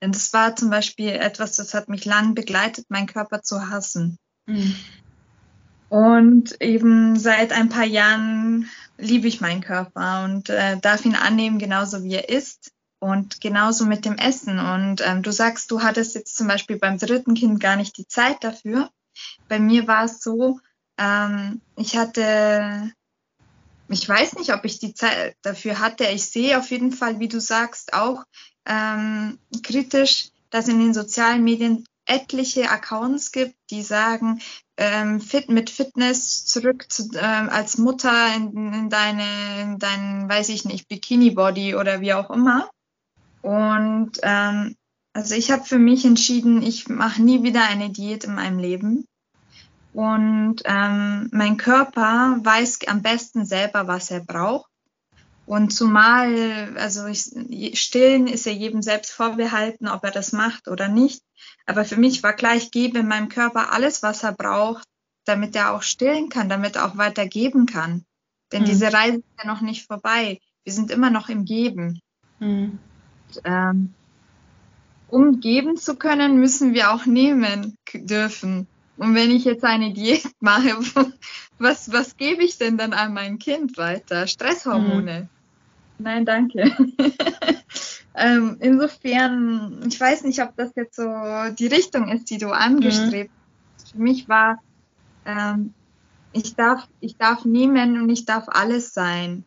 Denn 0.00 0.12
das 0.12 0.32
war 0.32 0.54
zum 0.54 0.70
Beispiel 0.70 1.08
etwas, 1.08 1.56
das 1.56 1.74
hat 1.74 1.88
mich 1.88 2.04
lang 2.04 2.36
begleitet, 2.36 2.86
meinen 2.90 3.08
Körper 3.08 3.42
zu 3.42 3.70
hassen. 3.70 4.18
Mhm. 4.46 4.76
Und 5.92 6.58
eben 6.62 7.18
seit 7.18 7.52
ein 7.52 7.68
paar 7.68 7.84
Jahren 7.84 8.66
liebe 8.96 9.28
ich 9.28 9.42
meinen 9.42 9.60
Körper 9.60 10.24
und 10.24 10.48
äh, 10.48 10.78
darf 10.78 11.04
ihn 11.04 11.14
annehmen, 11.14 11.58
genauso 11.58 12.02
wie 12.02 12.14
er 12.14 12.30
ist. 12.30 12.72
Und 12.98 13.42
genauso 13.42 13.84
mit 13.84 14.06
dem 14.06 14.16
Essen. 14.16 14.58
Und 14.58 15.02
ähm, 15.04 15.22
du 15.22 15.30
sagst, 15.32 15.70
du 15.70 15.82
hattest 15.82 16.14
jetzt 16.14 16.34
zum 16.34 16.48
Beispiel 16.48 16.78
beim 16.78 16.96
dritten 16.96 17.34
Kind 17.34 17.60
gar 17.60 17.76
nicht 17.76 17.98
die 17.98 18.08
Zeit 18.08 18.42
dafür. 18.42 18.88
Bei 19.48 19.58
mir 19.58 19.86
war 19.86 20.04
es 20.04 20.22
so, 20.22 20.60
ähm, 20.96 21.60
ich 21.76 21.94
hatte, 21.94 22.90
ich 23.88 24.08
weiß 24.08 24.36
nicht, 24.36 24.54
ob 24.54 24.64
ich 24.64 24.78
die 24.78 24.94
Zeit 24.94 25.36
dafür 25.42 25.78
hatte. 25.78 26.04
Ich 26.04 26.24
sehe 26.24 26.58
auf 26.58 26.70
jeden 26.70 26.92
Fall, 26.92 27.18
wie 27.18 27.28
du 27.28 27.38
sagst, 27.38 27.92
auch 27.92 28.24
ähm, 28.64 29.38
kritisch, 29.62 30.30
dass 30.48 30.68
in 30.68 30.78
den 30.78 30.94
sozialen 30.94 31.44
Medien 31.44 31.84
etliche 32.06 32.70
Accounts 32.70 33.30
gibt, 33.30 33.56
die 33.70 33.82
sagen, 33.82 34.40
ähm, 34.76 35.20
fit 35.20 35.48
mit 35.48 35.70
Fitness 35.70 36.46
zurück 36.46 36.90
zu, 36.90 37.10
ähm, 37.14 37.48
als 37.50 37.78
Mutter 37.78 38.34
in, 38.36 38.72
in 38.72 38.90
deine, 38.90 39.62
in 39.62 39.78
dein, 39.78 40.28
weiß 40.28 40.48
ich 40.48 40.64
nicht, 40.64 40.88
Bikini-Body 40.88 41.74
oder 41.74 42.00
wie 42.00 42.14
auch 42.14 42.30
immer. 42.30 42.70
Und 43.42 44.12
ähm, 44.22 44.76
also 45.12 45.34
ich 45.34 45.50
habe 45.50 45.64
für 45.64 45.78
mich 45.78 46.04
entschieden, 46.04 46.62
ich 46.62 46.88
mache 46.88 47.22
nie 47.22 47.42
wieder 47.42 47.64
eine 47.68 47.90
Diät 47.90 48.24
in 48.24 48.34
meinem 48.34 48.58
Leben. 48.58 49.04
Und 49.92 50.62
ähm, 50.64 51.28
mein 51.32 51.58
Körper 51.58 52.38
weiß 52.42 52.80
am 52.86 53.02
besten 53.02 53.44
selber, 53.44 53.86
was 53.86 54.10
er 54.10 54.20
braucht. 54.20 54.71
Und 55.52 55.68
zumal, 55.68 56.78
also 56.78 57.04
ich, 57.04 57.78
stillen 57.78 58.26
ist 58.26 58.46
ja 58.46 58.52
jedem 58.52 58.80
selbst 58.80 59.12
vorbehalten, 59.12 59.86
ob 59.86 60.02
er 60.02 60.10
das 60.10 60.32
macht 60.32 60.66
oder 60.66 60.88
nicht. 60.88 61.22
Aber 61.66 61.84
für 61.84 61.98
mich 61.98 62.22
war 62.22 62.32
klar, 62.32 62.56
ich 62.56 62.70
gebe 62.70 63.02
meinem 63.02 63.28
Körper 63.28 63.70
alles, 63.70 64.02
was 64.02 64.22
er 64.22 64.32
braucht, 64.32 64.88
damit 65.26 65.54
er 65.54 65.74
auch 65.74 65.82
stillen 65.82 66.30
kann, 66.30 66.48
damit 66.48 66.76
er 66.76 66.86
auch 66.86 66.96
weitergeben 66.96 67.66
kann. 67.66 68.06
Denn 68.50 68.62
mhm. 68.62 68.64
diese 68.64 68.94
Reise 68.94 69.18
ist 69.18 69.44
ja 69.44 69.46
noch 69.46 69.60
nicht 69.60 69.86
vorbei. 69.86 70.40
Wir 70.64 70.72
sind 70.72 70.90
immer 70.90 71.10
noch 71.10 71.28
im 71.28 71.44
Geben. 71.44 72.00
Mhm. 72.38 72.78
Und, 73.28 73.42
ähm, 73.44 73.94
um 75.08 75.40
geben 75.40 75.76
zu 75.76 75.96
können, 75.96 76.40
müssen 76.40 76.72
wir 76.72 76.94
auch 76.94 77.04
nehmen 77.04 77.76
dürfen. 77.92 78.66
Und 78.96 79.14
wenn 79.14 79.30
ich 79.30 79.44
jetzt 79.44 79.64
eine 79.64 79.92
Diät 79.92 80.30
mache, 80.40 80.78
was, 81.58 81.92
was 81.92 82.16
gebe 82.16 82.42
ich 82.42 82.56
denn 82.56 82.78
dann 82.78 82.94
an 82.94 83.12
mein 83.12 83.38
Kind 83.38 83.76
weiter? 83.76 84.26
Stresshormone. 84.26 85.28
Mhm. 85.30 85.41
Nein, 86.02 86.24
danke. 86.24 86.62
ähm, 88.14 88.56
insofern, 88.60 89.84
ich 89.86 90.00
weiß 90.00 90.24
nicht, 90.24 90.42
ob 90.42 90.56
das 90.56 90.72
jetzt 90.74 90.96
so 90.96 91.08
die 91.58 91.66
Richtung 91.66 92.08
ist, 92.08 92.30
die 92.30 92.38
du 92.38 92.50
angestrebt 92.50 93.30
hast. 93.78 93.94
Mhm. 93.94 93.98
Für 93.98 94.02
mich 94.02 94.28
war, 94.28 94.58
ähm, 95.24 95.74
ich 96.32 96.54
darf, 96.56 96.88
ich 97.00 97.16
darf 97.16 97.44
nehmen 97.44 98.00
und 98.00 98.10
ich 98.10 98.24
darf 98.24 98.48
alles 98.48 98.94
sein. 98.94 99.44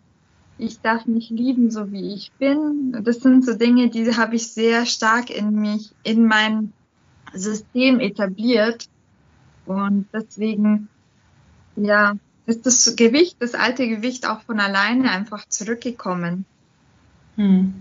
Ich 0.58 0.80
darf 0.80 1.06
mich 1.06 1.30
lieben, 1.30 1.70
so 1.70 1.92
wie 1.92 2.14
ich 2.14 2.32
bin. 2.40 2.98
Das 3.04 3.18
sind 3.18 3.44
so 3.44 3.56
Dinge, 3.56 3.90
die 3.90 4.16
habe 4.16 4.36
ich 4.36 4.54
sehr 4.54 4.86
stark 4.86 5.30
in 5.30 5.60
mich, 5.60 5.92
in 6.04 6.26
mein 6.26 6.72
System 7.34 8.00
etabliert. 8.00 8.88
Und 9.66 10.08
deswegen, 10.14 10.88
ja, 11.76 12.16
ist 12.46 12.66
das 12.66 12.96
Gewicht, 12.96 13.38
das 13.40 13.54
alte 13.54 13.88
Gewicht 13.88 14.28
auch 14.28 14.42
von 14.42 14.60
alleine 14.60 15.12
einfach 15.12 15.48
zurückgekommen. 15.48 16.46
Hm. 17.36 17.74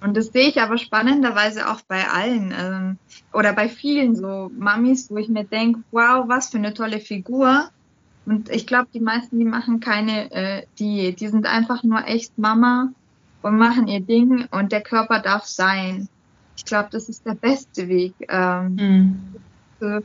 Und 0.00 0.16
das 0.16 0.26
sehe 0.26 0.48
ich 0.48 0.60
aber 0.60 0.78
spannenderweise 0.78 1.70
auch 1.70 1.80
bei 1.82 2.08
allen 2.08 2.54
ähm, 2.56 2.98
oder 3.32 3.52
bei 3.52 3.68
vielen 3.68 4.14
so 4.14 4.50
Mamis, 4.56 5.10
wo 5.10 5.16
ich 5.16 5.28
mir 5.28 5.44
denke, 5.44 5.80
wow, 5.90 6.28
was 6.28 6.50
für 6.50 6.58
eine 6.58 6.74
tolle 6.74 7.00
Figur. 7.00 7.70
Und 8.26 8.50
ich 8.50 8.66
glaube, 8.66 8.88
die 8.92 9.00
meisten, 9.00 9.38
die 9.38 9.44
machen 9.44 9.80
keine 9.80 10.30
äh, 10.32 10.66
Diät. 10.78 11.20
Die 11.20 11.28
sind 11.28 11.46
einfach 11.46 11.82
nur 11.82 12.06
echt 12.06 12.36
Mama 12.38 12.92
und 13.42 13.56
machen 13.56 13.88
ihr 13.88 14.00
Ding 14.00 14.46
und 14.50 14.72
der 14.72 14.82
Körper 14.82 15.20
darf 15.20 15.44
sein. 15.44 16.08
Ich 16.56 16.64
glaube, 16.64 16.88
das 16.90 17.08
ist 17.08 17.24
der 17.24 17.34
beste 17.34 17.88
Weg. 17.88 18.14
Ähm, 18.28 18.76
mhm 19.80 20.02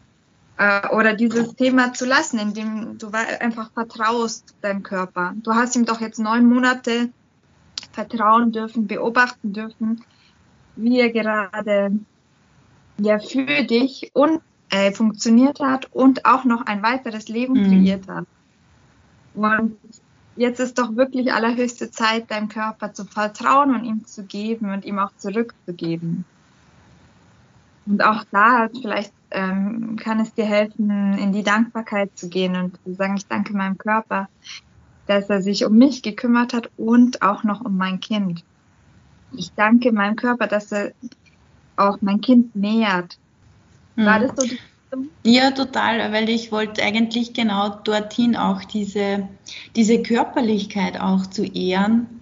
äh, 0.61 0.87
oder 0.89 1.15
dieses 1.15 1.55
Thema 1.55 1.91
zu 1.93 2.05
lassen, 2.05 2.37
indem 2.37 2.99
du 2.99 3.09
einfach 3.09 3.71
vertraust 3.71 4.53
deinem 4.61 4.83
Körper. 4.83 5.33
Du 5.37 5.55
hast 5.55 5.75
ihm 5.75 5.85
doch 5.85 5.99
jetzt 6.01 6.19
neun 6.19 6.45
Monate 6.45 7.09
vertrauen 7.91 8.51
dürfen, 8.51 8.85
beobachten 8.85 9.53
dürfen, 9.53 10.03
wie 10.75 10.99
er 10.99 11.11
gerade 11.11 11.99
ja 12.99 13.17
für 13.17 13.63
dich 13.63 14.11
und 14.13 14.41
äh, 14.69 14.91
funktioniert 14.91 15.59
hat 15.59 15.87
und 15.91 16.25
auch 16.25 16.45
noch 16.45 16.67
ein 16.67 16.83
weiteres 16.83 17.27
Leben 17.27 17.53
mhm. 17.53 17.65
kreiert 17.65 18.07
hat. 18.07 18.25
Und 19.33 19.77
jetzt 20.35 20.59
ist 20.59 20.77
doch 20.77 20.95
wirklich 20.95 21.33
allerhöchste 21.33 21.89
Zeit, 21.89 22.29
deinem 22.29 22.49
Körper 22.49 22.93
zu 22.93 23.05
vertrauen 23.05 23.73
und 23.73 23.83
ihm 23.83 24.05
zu 24.05 24.23
geben 24.25 24.71
und 24.71 24.85
ihm 24.85 24.99
auch 24.99 25.11
zurückzugeben. 25.17 26.23
Und 27.85 28.03
auch 28.03 28.23
da 28.31 28.69
vielleicht 28.69 29.13
ähm, 29.31 29.97
kann 29.97 30.19
es 30.19 30.33
dir 30.33 30.45
helfen, 30.45 31.17
in 31.17 31.31
die 31.31 31.43
Dankbarkeit 31.43 32.11
zu 32.15 32.29
gehen 32.29 32.55
und 32.55 32.77
zu 32.83 32.93
sagen, 32.93 33.17
ich 33.17 33.25
danke 33.25 33.53
meinem 33.53 33.77
Körper, 33.77 34.29
dass 35.07 35.29
er 35.29 35.41
sich 35.41 35.65
um 35.65 35.77
mich 35.77 36.03
gekümmert 36.03 36.53
hat 36.53 36.69
und 36.77 37.21
auch 37.21 37.43
noch 37.43 37.61
um 37.61 37.77
mein 37.77 37.99
Kind. 37.99 38.43
Ich 39.33 39.51
danke 39.53 39.91
meinem 39.91 40.15
Körper, 40.15 40.47
dass 40.47 40.71
er 40.71 40.91
auch 41.75 41.97
mein 42.01 42.21
Kind 42.21 42.55
nährt. 42.55 43.17
War 43.95 44.19
mhm. 44.19 44.27
das 44.27 44.35
so 44.35 44.47
die 44.47 44.59
ja, 45.23 45.51
total, 45.51 46.11
weil 46.11 46.29
ich 46.29 46.51
wollte 46.51 46.83
eigentlich 46.83 47.33
genau 47.33 47.69
dorthin 47.69 48.35
auch 48.35 48.63
diese, 48.63 49.27
diese 49.75 50.01
Körperlichkeit 50.01 50.99
auch 50.99 51.25
zu 51.27 51.45
ehren 51.45 52.20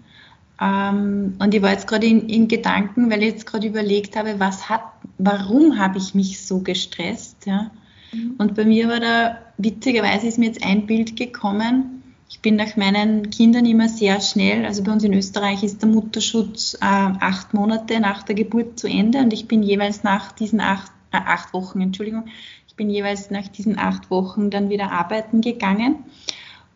ähm, 0.62 1.36
und 1.40 1.54
ich 1.54 1.62
war 1.62 1.72
jetzt 1.72 1.88
gerade 1.88 2.06
in, 2.06 2.28
in, 2.28 2.48
Gedanken, 2.48 3.10
weil 3.10 3.24
ich 3.24 3.30
jetzt 3.30 3.46
gerade 3.46 3.68
überlegt 3.68 4.18
habe, 4.18 4.40
was 4.40 4.70
hat, 4.70 4.84
warum 5.18 5.80
habe 5.80 5.98
ich 5.98 6.14
mich 6.14 6.46
so 6.46 6.60
gestresst? 6.60 7.46
Ja? 7.46 7.72
Mhm. 8.12 8.36
Und 8.38 8.56
bei 8.56 8.66
mir 8.66 8.90
war 8.90 9.00
da, 9.00 9.38
witzigerweise 9.58 10.28
ist 10.28 10.38
mir 10.38 10.48
jetzt 10.48 10.64
ein 10.64 10.86
Bild 10.86 11.16
gekommen. 11.16 12.04
Ich 12.30 12.42
bin 12.42 12.58
nach 12.58 12.76
meinen 12.76 13.30
Kindern 13.30 13.66
immer 13.66 13.88
sehr 13.88 14.20
schnell, 14.22 14.66
also 14.66 14.84
bei 14.84 14.92
uns 14.92 15.04
in 15.04 15.14
Österreich 15.14 15.64
ist 15.64 15.82
der 15.82 15.90
Mutterschutz 15.90 16.76
äh, 16.76 16.86
acht 16.86 17.54
Monate 17.54 18.00
nach 18.00 18.24
der 18.24 18.36
Geburt 18.36 18.78
zu 18.78 18.88
Ende 18.88 19.20
und 19.20 19.34
ich 19.34 19.48
bin 19.48 19.64
jeweils 19.64 20.04
nach 20.04 20.32
diesen 20.34 20.60
acht, 20.60 20.92
äh, 21.12 21.18
acht 21.18 21.54
Wochen, 21.54 21.82
Entschuldigung, 21.82 22.26
ich 22.68 22.76
bin 22.76 22.90
jeweils 22.90 23.32
nach 23.32 23.48
diesen 23.48 23.80
acht 23.80 24.12
Wochen 24.12 24.52
dann 24.52 24.70
wieder 24.70 24.92
arbeiten 24.92 25.42
gegangen. 25.42 26.04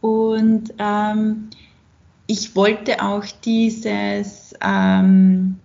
Und 0.01 0.73
ähm, 0.79 1.49
ich 2.27 2.55
wollte 2.55 3.03
auch 3.03 3.25
dieses, 3.43 4.53
ähm, 4.61 5.59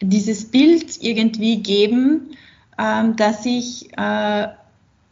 dieses 0.00 0.50
Bild 0.50 1.02
irgendwie 1.02 1.62
geben, 1.62 2.36
ähm, 2.78 3.16
dass 3.16 3.44
ich 3.46 3.96
äh, 3.96 4.48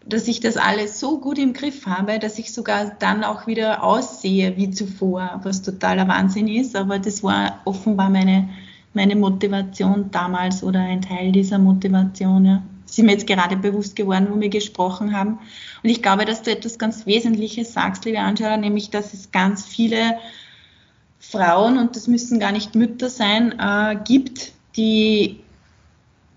dass 0.09 0.27
ich 0.27 0.41
das 0.41 0.57
alles 0.57 0.99
so 0.99 1.19
gut 1.19 1.39
im 1.39 1.53
Griff 1.53 1.85
habe, 1.87 2.19
dass 2.19 2.39
ich 2.39 2.53
sogar 2.53 2.93
dann 2.99 3.25
auch 3.25 3.47
wieder 3.47 3.83
aussehe 3.83 4.57
wie 4.57 4.71
zuvor, 4.71 5.41
was 5.43 5.61
totaler 5.61 6.09
Wahnsinn 6.09 6.49
ist. 6.49 6.75
Aber 6.75 6.99
das 6.99 7.23
war 7.23 7.61
offenbar 7.67 8.09
meine, 8.09 8.49
meine 8.95 9.17
Motivation 9.17 10.11
damals 10.11 10.63
oder 10.63 10.81
ein 10.81 11.03
Teil 11.03 11.31
dieser 11.31 11.59
Motivation. 11.59 12.45
Ja. 12.47 12.63
Das 12.89 12.97
ist 12.97 13.05
mir 13.05 13.13
jetzt 13.13 13.27
gerade 13.27 13.57
bewusst 13.57 13.97
geworden, 13.97 14.29
wo 14.31 14.41
wir 14.41 14.49
gesprochen 14.49 15.15
haben. 15.15 15.39
Und 15.83 15.91
ich 15.91 16.03
glaube, 16.03 16.25
dass 16.25 16.43
du 16.43 16.51
etwas 16.51 16.79
ganz 16.79 17.05
Wesentliches 17.05 17.75
sagst, 17.75 18.07
liebe 18.07 18.19
Angela, 18.19 18.57
nämlich, 18.57 18.89
dass 18.89 19.13
es 19.13 19.31
ganz 19.31 19.67
viele 19.67 20.19
Frauen, 21.21 21.77
und 21.77 21.97
das 21.97 22.09
müssen 22.09 22.41
gar 22.41 22.51
nicht 22.51 22.75
Mütter 22.75 23.11
sein, 23.11 23.55
äh, 23.59 23.97
gibt, 24.05 24.53
die, 24.77 25.41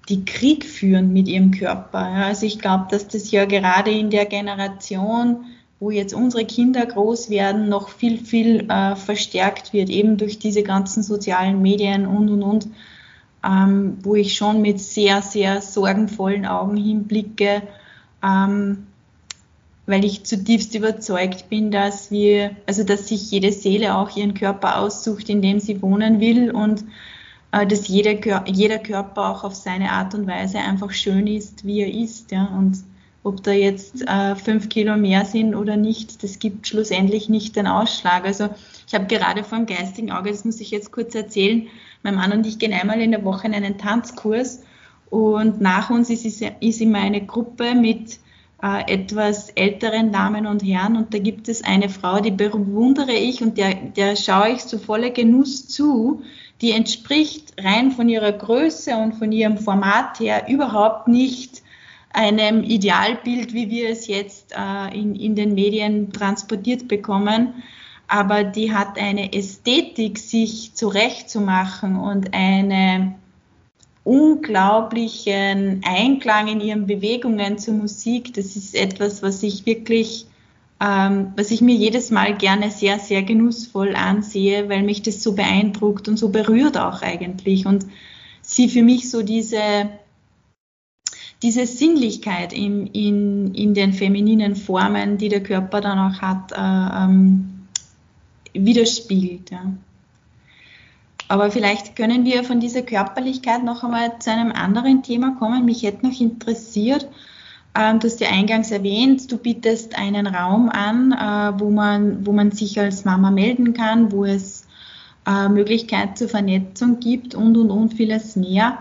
die 0.10 0.26
Krieg 0.26 0.66
führen 0.66 1.14
mit 1.14 1.30
ihrem 1.30 1.52
Körper. 1.52 2.02
Ja. 2.02 2.26
Also 2.26 2.46
ich 2.46 2.60
glaube, 2.60 2.88
dass 2.92 3.08
das 3.08 3.32
ja 3.32 3.46
gerade 3.46 3.92
in 3.92 4.10
der 4.10 4.26
Generation, 4.26 5.46
wo 5.80 5.90
jetzt 5.90 6.14
unsere 6.14 6.44
Kinder 6.44 6.86
groß 6.86 7.30
werden, 7.30 7.70
noch 7.70 7.88
viel, 7.88 8.18
viel 8.24 8.70
äh, 8.70 8.98
verstärkt 8.98 9.72
wird, 9.72 9.90
eben 9.90 10.18
durch 10.18 10.38
diese 10.38 10.64
ganzen 10.64 11.02
sozialen 11.02 11.62
Medien 11.62 12.06
und, 12.06 12.30
und, 12.30 12.44
und. 12.44 12.68
Ähm, 13.44 13.98
wo 14.04 14.16
ich 14.16 14.36
schon 14.36 14.62
mit 14.62 14.80
sehr, 14.80 15.22
sehr 15.22 15.62
sorgenvollen 15.62 16.46
Augen 16.46 16.78
hinblicke, 16.78 17.64
ähm, 18.24 18.88
weil 19.88 20.06
ich 20.06 20.24
zutiefst 20.24 20.76
überzeugt 20.76 21.50
bin, 21.50 21.72
dass 21.72 22.12
wir, 22.12 22.56
also 22.68 22.84
dass 22.84 23.08
sich 23.08 23.32
jede 23.32 23.52
Seele 23.52 23.96
auch 23.96 24.16
ihren 24.16 24.36
Körper 24.36 24.80
aussucht, 24.80 25.28
in 25.30 25.42
dem 25.42 25.60
sie 25.60 25.82
wohnen 25.82 26.20
will 26.20 26.52
und 26.52 26.86
äh, 27.52 27.66
dass 27.66 27.88
jeder, 27.88 28.46
jeder 28.48 28.80
Körper 28.80 29.30
auch 29.30 29.44
auf 29.44 29.56
seine 29.56 29.92
Art 29.92 30.14
und 30.14 30.28
Weise 30.28 30.60
einfach 30.60 30.92
schön 30.92 31.28
ist, 31.28 31.66
wie 31.66 31.82
er 31.82 31.94
ist. 31.94 32.32
Ja? 32.32 32.46
Und 32.46 32.78
ob 33.24 33.44
da 33.44 33.52
jetzt 33.52 34.08
äh, 34.08 34.36
fünf 34.36 34.70
Kilo 34.70 34.98
mehr 34.98 35.26
sind 35.26 35.56
oder 35.56 35.78
nicht, 35.78 36.24
das 36.24 36.40
gibt 36.40 36.68
schlussendlich 36.68 37.30
nicht 37.30 37.56
den 37.56 37.68
Ausschlag. 37.68 38.26
Also 38.26 38.50
ich 38.88 38.94
habe 38.94 39.06
gerade 39.06 39.44
vor 39.44 39.58
dem 39.58 39.68
geistigen 39.68 40.12
Auge, 40.12 40.32
das 40.32 40.46
muss 40.46 40.60
ich 40.60 40.72
jetzt 40.72 40.92
kurz 40.92 41.14
erzählen, 41.14 41.68
mein 42.04 42.16
Mann 42.16 42.32
und 42.32 42.46
ich 42.46 42.60
gehen 42.60 42.74
einmal 42.74 43.02
in 43.02 43.12
der 43.12 43.24
Woche 43.24 43.48
in 43.48 43.54
einen 43.54 43.78
Tanzkurs 43.78 44.64
und 45.10 45.62
nach 45.62 45.90
uns 45.90 46.10
ist, 46.10 46.26
ist 46.26 46.82
immer 46.82 47.00
eine 47.00 47.26
Gruppe 47.26 47.76
mit 47.76 48.20
äh, 48.64 48.92
etwas 48.92 49.50
älteren 49.50 50.12
Damen 50.12 50.46
und 50.46 50.64
Herren 50.64 50.96
und 50.96 51.14
da 51.14 51.20
gibt 51.20 51.50
es 51.50 51.64
eine 51.64 51.90
Frau, 51.90 52.20
die 52.20 52.32
bewundere 52.32 53.14
ich 53.14 53.42
und 53.42 53.58
der, 53.58 53.74
der 53.74 54.16
schaue 54.16 54.52
ich 54.52 54.66
zu 54.66 54.80
voller 54.80 55.10
Genuss 55.10 55.68
zu, 55.68 56.22
die 56.62 56.72
entspricht 56.72 57.54
rein 57.60 57.92
von 57.92 58.08
ihrer 58.08 58.32
Größe 58.32 58.96
und 58.96 59.14
von 59.14 59.32
ihrem 59.32 59.58
Format 59.58 60.20
her 60.20 60.46
überhaupt 60.48 61.08
nicht 61.08 61.64
einem 62.14 62.64
Idealbild, 62.64 63.54
wie 63.54 63.70
wir 63.70 63.90
es 63.90 64.08
jetzt 64.08 64.54
äh, 64.56 64.98
in, 64.98 65.16
in 65.16 65.36
den 65.36 65.54
Medien 65.54 66.12
transportiert 66.12 66.88
bekommen. 66.88 67.64
Aber 68.12 68.44
die 68.44 68.74
hat 68.74 68.98
eine 68.98 69.32
Ästhetik, 69.32 70.18
sich 70.20 70.74
zurechtzumachen 70.74 71.96
und 71.96 72.34
einen 72.34 73.16
unglaublichen 74.04 75.82
Einklang 75.86 76.50
in 76.50 76.60
ihren 76.60 76.88
Bewegungen 76.88 77.58
zur 77.58 77.76
Musik. 77.76 78.34
Das 78.34 78.58
ist 78.58 78.76
etwas, 78.76 79.24
was 79.24 79.42
ich 79.44 79.66
wirklich, 79.66 80.26
ähm, 80.82 81.32
was 81.38 81.52
ich 81.52 81.62
mir 81.62 81.74
jedes 81.74 82.12
Mal 82.12 82.36
gerne 82.36 82.70
sehr, 82.70 83.00
sehr 83.00 83.24
genussvoll 83.24 83.96
ansehe, 83.96 84.68
weil 84.68 84.84
mich 84.84 85.02
das 85.04 85.24
so 85.24 85.32
beeindruckt 85.32 86.10
und 86.10 86.18
so 86.18 86.32
berührt 86.32 86.78
auch 86.78 87.02
eigentlich. 87.02 87.66
Und 87.66 87.86
sie 88.42 88.68
für 88.68 88.84
mich 88.84 89.10
so 89.10 89.22
diese, 89.22 89.90
diese 91.42 91.66
Sinnlichkeit 91.66 92.52
in, 92.52 92.88
in, 92.88 93.56
in 93.56 93.74
den 93.74 93.94
femininen 93.94 94.58
Formen, 94.58 95.18
die 95.18 95.30
der 95.30 95.44
Körper 95.44 95.80
dann 95.80 95.98
auch 95.98 96.22
hat, 96.22 96.52
äh, 96.52 97.06
ähm, 97.06 97.51
widerspiegelt. 98.54 99.52
Ja. 99.52 99.74
Aber 101.28 101.52
vielleicht 101.52 101.96
können 101.96 102.26
wir 102.26 102.44
von 102.44 102.60
dieser 102.60 102.82
Körperlichkeit 102.82 103.64
noch 103.64 103.84
einmal 103.84 104.20
zu 104.20 104.32
einem 104.32 104.52
anderen 104.52 105.02
Thema 105.04 105.36
kommen. 105.40 105.66
Mich 105.66 105.84
hätte 105.84 106.06
noch 106.06 106.20
interessiert, 106.20 107.08
ähm, 107.74 108.00
du 108.00 108.08
hast 108.08 108.20
ja 108.20 108.30
eingangs 108.30 108.72
erwähnt, 108.72 109.32
du 109.32 109.38
bietest 109.38 109.98
einen 109.98 110.28
Raum 110.28 110.70
an, 110.70 111.14
äh, 111.14 111.60
wo, 111.60 111.70
man, 111.70 112.26
wo 112.26 112.34
man 112.34 112.52
sich 112.52 112.80
als 112.80 113.06
Mama 113.06 113.32
melden 113.32 113.74
kann, 113.74 114.12
wo 114.12 114.26
es 114.26 114.68
äh, 115.26 115.48
Möglichkeit 115.48 116.18
zur 116.18 116.28
Vernetzung 116.28 117.00
gibt 117.00 117.34
und, 117.34 117.56
und, 117.56 117.72
und 117.72 117.94
vieles 117.94 118.36
mehr. 118.36 118.80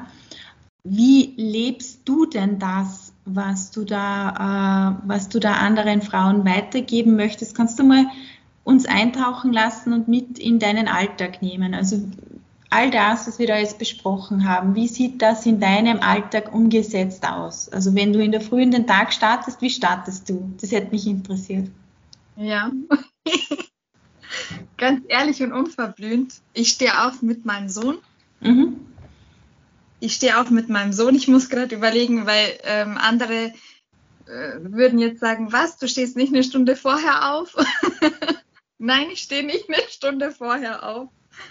Wie 0.83 1.35
lebst 1.37 2.01
du 2.07 2.27
denn 2.27 2.59
das, 2.59 3.13
was 3.27 3.71
du 3.71 3.85
da, 3.85 4.97
äh, 4.99 5.09
was 5.09 5.29
du 5.29 5.39
da 5.39 5.53
anderen 5.53 6.03
Frauen 6.03 6.45
weitergeben 6.45 7.15
möchtest? 7.15 7.55
Kannst 7.55 7.79
du 7.79 7.85
mal 7.85 8.07
uns 8.71 8.87
eintauchen 8.87 9.53
lassen 9.53 9.93
und 9.93 10.09
mit 10.09 10.39
in 10.39 10.59
deinen 10.59 10.89
Alltag 10.89 11.43
nehmen? 11.43 11.75
Also 11.75 12.03
all 12.71 12.91
das, 12.91 13.27
was 13.27 13.39
wir 13.39 13.47
da 13.47 13.59
jetzt 13.59 13.79
besprochen 13.79 14.49
haben, 14.49 14.75
wie 14.75 14.89
sieht 14.89 15.21
das 15.21 15.45
in 15.45 15.61
deinem 15.61 16.01
Alltag 16.01 16.55
umgesetzt 16.55 17.27
aus? 17.27 17.69
Also 17.69 17.95
wenn 17.95 18.13
du 18.13 18.23
in 18.23 18.33
der 18.33 18.41
Früh 18.41 18.63
in 18.63 18.71
den 18.71 18.87
Tag 18.87 19.13
startest, 19.13 19.61
wie 19.61 19.71
startest 19.71 20.29
du? 20.31 20.55
Das 20.61 20.73
hätte 20.73 20.91
mich 20.91 21.07
interessiert. 21.07 21.69
Ja. 22.37 22.71
Ganz 24.77 25.05
ehrlich 25.09 25.43
und 25.43 25.53
unverblümt, 25.53 26.33
ich 26.55 26.71
stehe 26.71 27.07
auf 27.07 27.21
mit 27.21 27.45
meinem 27.45 27.69
Sohn. 27.69 27.99
Mhm 28.41 28.81
ich 30.01 30.15
stehe 30.15 30.39
auf 30.41 30.51
mit 30.51 30.69
meinem 30.69 30.93
Sohn. 30.93 31.15
Ich 31.15 31.29
muss 31.29 31.49
gerade 31.49 31.75
überlegen, 31.75 32.27
weil 32.27 32.59
ähm, 32.65 32.99
andere 32.99 33.53
äh, 34.27 34.59
würden 34.61 34.99
jetzt 34.99 35.21
sagen, 35.21 35.53
was, 35.53 35.79
du 35.79 35.87
stehst 35.87 36.17
nicht 36.17 36.33
eine 36.33 36.43
Stunde 36.43 36.75
vorher 36.75 37.35
auf? 37.35 37.55
Nein, 38.81 39.11
ich 39.13 39.21
stehe 39.21 39.45
nicht 39.45 39.69
eine 39.69 39.83
Stunde 39.91 40.33
vorher 40.33 40.89
auf 40.89 41.11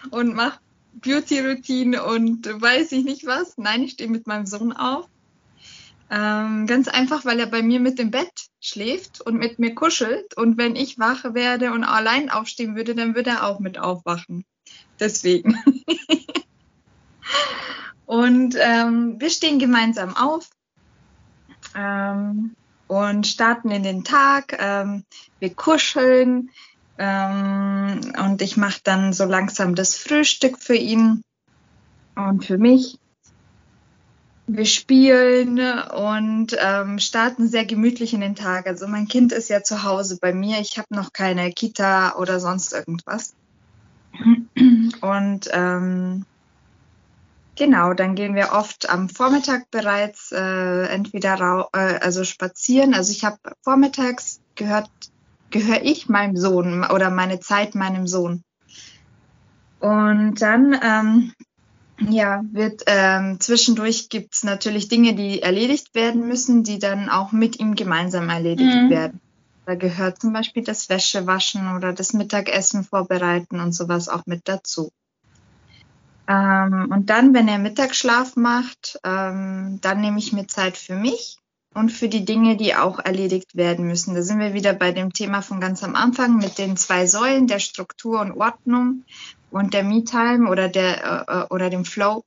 und 0.09 0.33
mache 0.33 0.59
Beauty-Routine 0.93 2.03
und 2.03 2.47
weiß 2.47 2.91
ich 2.91 3.05
nicht 3.05 3.27
was. 3.27 3.57
Nein, 3.57 3.83
ich 3.83 3.91
stehe 3.91 4.09
mit 4.09 4.25
meinem 4.25 4.47
Sohn 4.47 4.73
auf. 4.73 5.07
Ähm, 6.09 6.65
ganz 6.65 6.87
einfach, 6.87 7.25
weil 7.25 7.39
er 7.39 7.45
bei 7.45 7.61
mir 7.61 7.79
mit 7.79 7.99
im 7.99 8.09
Bett 8.09 8.47
schläft 8.59 9.21
und 9.21 9.35
mit 9.35 9.59
mir 9.59 9.75
kuschelt. 9.75 10.35
Und 10.37 10.57
wenn 10.57 10.75
ich 10.75 10.97
wach 10.97 11.23
werde 11.35 11.71
und 11.71 11.83
allein 11.83 12.31
aufstehen 12.31 12.75
würde, 12.75 12.95
dann 12.95 13.13
würde 13.13 13.29
er 13.29 13.45
auch 13.45 13.59
mit 13.59 13.77
aufwachen. 13.77 14.43
Deswegen. 14.99 15.55
Und 18.07 18.55
ähm, 18.59 19.21
wir 19.21 19.29
stehen 19.29 19.59
gemeinsam 19.59 20.17
auf 20.17 20.49
ähm, 21.75 22.55
und 22.87 23.27
starten 23.27 23.69
in 23.69 23.83
den 23.83 24.03
Tag. 24.03 24.57
Ähm, 24.59 25.03
wir 25.37 25.53
kuscheln 25.53 26.49
ähm, 26.99 28.01
und 28.23 28.41
ich 28.41 28.57
mache 28.57 28.81
dann 28.83 29.13
so 29.13 29.25
langsam 29.25 29.73
das 29.73 29.95
Frühstück 29.95 30.59
für 30.59 30.75
ihn 30.75 31.23
und 32.15 32.45
für 32.45 32.57
mich. 32.57 32.99
Wir 34.47 34.65
spielen 34.65 35.59
und 35.59 36.57
ähm, 36.59 36.99
starten 36.99 37.47
sehr 37.47 37.65
gemütlich 37.65 38.13
in 38.13 38.21
den 38.21 38.35
Tag. 38.35 38.67
Also 38.67 38.87
mein 38.87 39.07
Kind 39.07 39.31
ist 39.31 39.49
ja 39.49 39.63
zu 39.63 39.83
Hause 39.83 40.17
bei 40.19 40.33
mir. 40.33 40.59
Ich 40.59 40.77
habe 40.77 40.87
noch 40.93 41.13
keine 41.13 41.51
Kita 41.51 42.15
oder 42.15 42.39
sonst 42.39 42.73
irgendwas. 42.73 43.33
Und 45.01 45.49
ähm, 45.51 46.25
Genau, 47.59 47.93
dann 47.93 48.15
gehen 48.15 48.35
wir 48.35 48.53
oft 48.53 48.89
am 48.89 49.09
Vormittag 49.09 49.69
bereits 49.69 50.31
äh, 50.31 50.85
entweder 50.85 51.67
äh, 51.73 51.99
also 51.99 52.23
spazieren. 52.23 52.93
Also 52.93 53.11
ich 53.11 53.25
habe 53.25 53.37
vormittags 53.63 54.39
gehört, 54.55 54.89
gehöre 55.49 55.83
ich 55.83 56.09
meinem 56.09 56.37
Sohn 56.37 56.83
oder 56.83 57.09
meine 57.09 57.39
Zeit 57.39 57.75
meinem 57.75 58.07
Sohn. 58.07 58.43
Und 59.79 60.41
dann 60.41 60.77
ähm, 60.83 61.33
ja, 62.07 62.43
wird 62.51 62.83
ähm, 62.87 63.39
zwischendurch 63.39 64.09
gibt 64.09 64.35
es 64.35 64.43
natürlich 64.43 64.87
Dinge, 64.87 65.15
die 65.15 65.41
erledigt 65.41 65.93
werden 65.95 66.27
müssen, 66.27 66.63
die 66.63 66.79
dann 66.79 67.09
auch 67.09 67.31
mit 67.31 67.59
ihm 67.59 67.75
gemeinsam 67.75 68.29
erledigt 68.29 68.83
mhm. 68.83 68.89
werden. 68.89 69.21
Da 69.65 69.75
gehört 69.75 70.21
zum 70.21 70.33
Beispiel 70.33 70.63
das 70.63 70.89
Wäschewaschen 70.89 71.75
oder 71.75 71.93
das 71.93 72.13
Mittagessen 72.13 72.83
vorbereiten 72.83 73.59
und 73.59 73.73
sowas 73.73 74.09
auch 74.09 74.25
mit 74.25 74.47
dazu. 74.47 74.91
Ähm, 76.27 76.87
und 76.91 77.09
dann, 77.09 77.33
wenn 77.33 77.47
er 77.47 77.59
Mittagsschlaf 77.59 78.35
macht, 78.35 78.99
ähm, 79.03 79.79
dann 79.81 80.01
nehme 80.01 80.19
ich 80.19 80.33
mir 80.33 80.47
Zeit 80.47 80.77
für 80.77 80.95
mich 80.95 81.37
und 81.79 81.93
für 81.93 82.09
die 82.09 82.25
Dinge, 82.25 82.57
die 82.57 82.75
auch 82.75 82.99
erledigt 82.99 83.55
werden 83.55 83.87
müssen. 83.87 84.13
Da 84.13 84.21
sind 84.21 84.39
wir 84.39 84.53
wieder 84.53 84.73
bei 84.73 84.91
dem 84.91 85.13
Thema 85.13 85.41
von 85.41 85.61
ganz 85.61 85.81
am 85.81 85.95
Anfang 85.95 86.35
mit 86.35 86.57
den 86.57 86.75
zwei 86.75 87.07
Säulen 87.07 87.47
der 87.47 87.59
Struktur 87.59 88.19
und 88.19 88.33
Ordnung 88.33 89.05
und 89.49 89.73
der 89.73 89.85
Me-Time 89.85 90.49
oder 90.49 90.67
der 90.67 91.25
äh, 91.29 91.33
äh 91.33 91.45
oder 91.49 91.69
dem 91.69 91.85
Flow. 91.85 92.25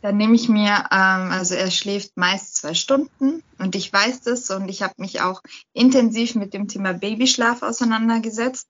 Dann 0.00 0.16
nehme 0.16 0.34
ich 0.34 0.48
mir, 0.48 0.86
ähm, 0.90 1.30
also 1.30 1.54
er 1.54 1.70
schläft 1.70 2.16
meist 2.16 2.56
zwei 2.56 2.74
Stunden 2.74 3.44
und 3.58 3.76
ich 3.76 3.92
weiß 3.92 4.22
das 4.22 4.50
und 4.50 4.68
ich 4.68 4.82
habe 4.82 4.94
mich 4.96 5.20
auch 5.20 5.40
intensiv 5.72 6.34
mit 6.34 6.54
dem 6.54 6.66
Thema 6.66 6.92
Babyschlaf 6.94 7.62
auseinandergesetzt, 7.62 8.66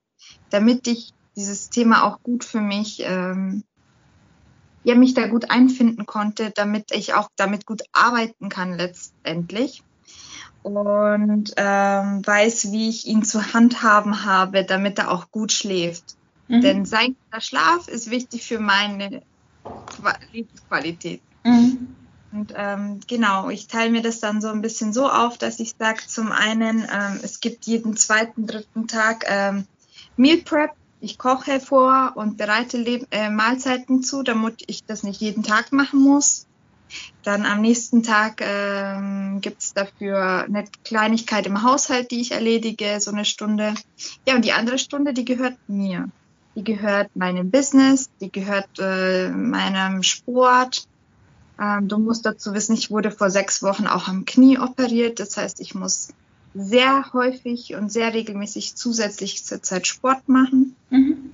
damit 0.51 0.85
ich 0.85 1.11
dieses 1.35 1.71
Thema 1.71 2.03
auch 2.03 2.21
gut 2.21 2.43
für 2.43 2.61
mich 2.61 3.01
ähm, 3.03 3.63
ja, 4.83 4.95
mich 4.95 5.13
da 5.13 5.27
gut 5.27 5.49
einfinden 5.49 6.05
konnte, 6.05 6.51
damit 6.51 6.91
ich 6.91 7.13
auch 7.13 7.29
damit 7.35 7.65
gut 7.65 7.83
arbeiten 7.93 8.49
kann 8.49 8.77
letztendlich 8.77 9.81
und 10.63 11.53
ähm, 11.57 12.25
weiß, 12.25 12.71
wie 12.71 12.89
ich 12.89 13.05
ihn 13.05 13.23
zu 13.23 13.53
handhaben 13.53 14.25
habe, 14.25 14.63
damit 14.63 14.97
er 14.97 15.11
auch 15.11 15.29
gut 15.29 15.51
schläft. 15.51 16.15
Mhm. 16.47 16.61
Denn 16.61 16.85
sein 16.85 17.15
Schlaf 17.39 17.87
ist 17.87 18.09
wichtig 18.09 18.43
für 18.45 18.59
meine 18.59 19.21
Lebensqualität. 20.31 21.21
Mhm. 21.43 21.95
Und 22.31 22.53
ähm, 22.55 22.99
genau, 23.07 23.49
ich 23.49 23.67
teile 23.67 23.91
mir 23.91 24.01
das 24.01 24.19
dann 24.19 24.41
so 24.41 24.47
ein 24.47 24.61
bisschen 24.61 24.91
so 24.91 25.07
auf, 25.07 25.37
dass 25.37 25.59
ich 25.59 25.73
sage, 25.77 26.01
zum 26.07 26.31
einen, 26.31 26.79
ähm, 26.79 27.19
es 27.21 27.41
gibt 27.41 27.65
jeden 27.65 27.95
zweiten, 27.95 28.47
dritten 28.47 28.87
Tag 28.87 29.25
ähm, 29.27 29.67
Meal 30.17 30.37
Prep 30.37 30.71
ich 31.03 31.17
koche 31.17 31.59
vor 31.59 32.13
und 32.15 32.37
bereite 32.37 32.77
Leb 32.77 33.07
äh, 33.11 33.29
Mahlzeiten 33.29 34.03
zu, 34.03 34.23
damit 34.23 34.63
ich 34.67 34.85
das 34.85 35.03
nicht 35.03 35.19
jeden 35.19 35.43
Tag 35.43 35.73
machen 35.73 35.99
muss. 35.99 36.47
Dann 37.23 37.45
am 37.45 37.61
nächsten 37.61 38.03
Tag 38.03 38.41
ähm, 38.41 39.41
gibt 39.41 39.61
es 39.61 39.73
dafür 39.73 40.43
eine 40.43 40.63
Kleinigkeit 40.83 41.45
im 41.45 41.63
Haushalt, 41.63 42.11
die 42.11 42.21
ich 42.21 42.31
erledige, 42.31 42.99
so 42.99 43.11
eine 43.11 43.25
Stunde. 43.25 43.73
Ja, 44.27 44.35
und 44.35 44.45
die 44.45 44.53
andere 44.53 44.77
Stunde, 44.77 45.13
die 45.13 45.25
gehört 45.25 45.57
mir. 45.67 46.09
die 46.55 46.63
gehört 46.63 47.15
meinem 47.15 47.49
Business, 47.51 48.09
die 48.21 48.31
gehört 48.31 48.69
äh, 48.79 49.29
meinem 49.29 50.03
Sport. 50.03 50.87
Ähm, 51.59 51.87
du 51.87 51.97
musst 51.97 52.25
dazu 52.25 52.53
wissen, 52.53 52.75
ich 52.75 52.91
wurde 52.91 53.11
vor 53.11 53.29
sechs 53.29 53.63
Wochen 53.63 53.87
auch 53.87 54.07
am 54.07 54.25
Knie 54.25 54.59
operiert. 54.59 55.19
Das 55.19 55.35
heißt, 55.35 55.59
ich 55.59 55.75
muss 55.75 56.09
sehr 56.53 57.11
häufig 57.13 57.75
und 57.75 57.91
sehr 57.91 58.13
regelmäßig 58.13 58.75
zusätzlich 58.75 59.43
zur 59.43 59.61
Zeit 59.61 59.87
Sport 59.87 60.29
machen, 60.29 60.75
mhm. 60.89 61.31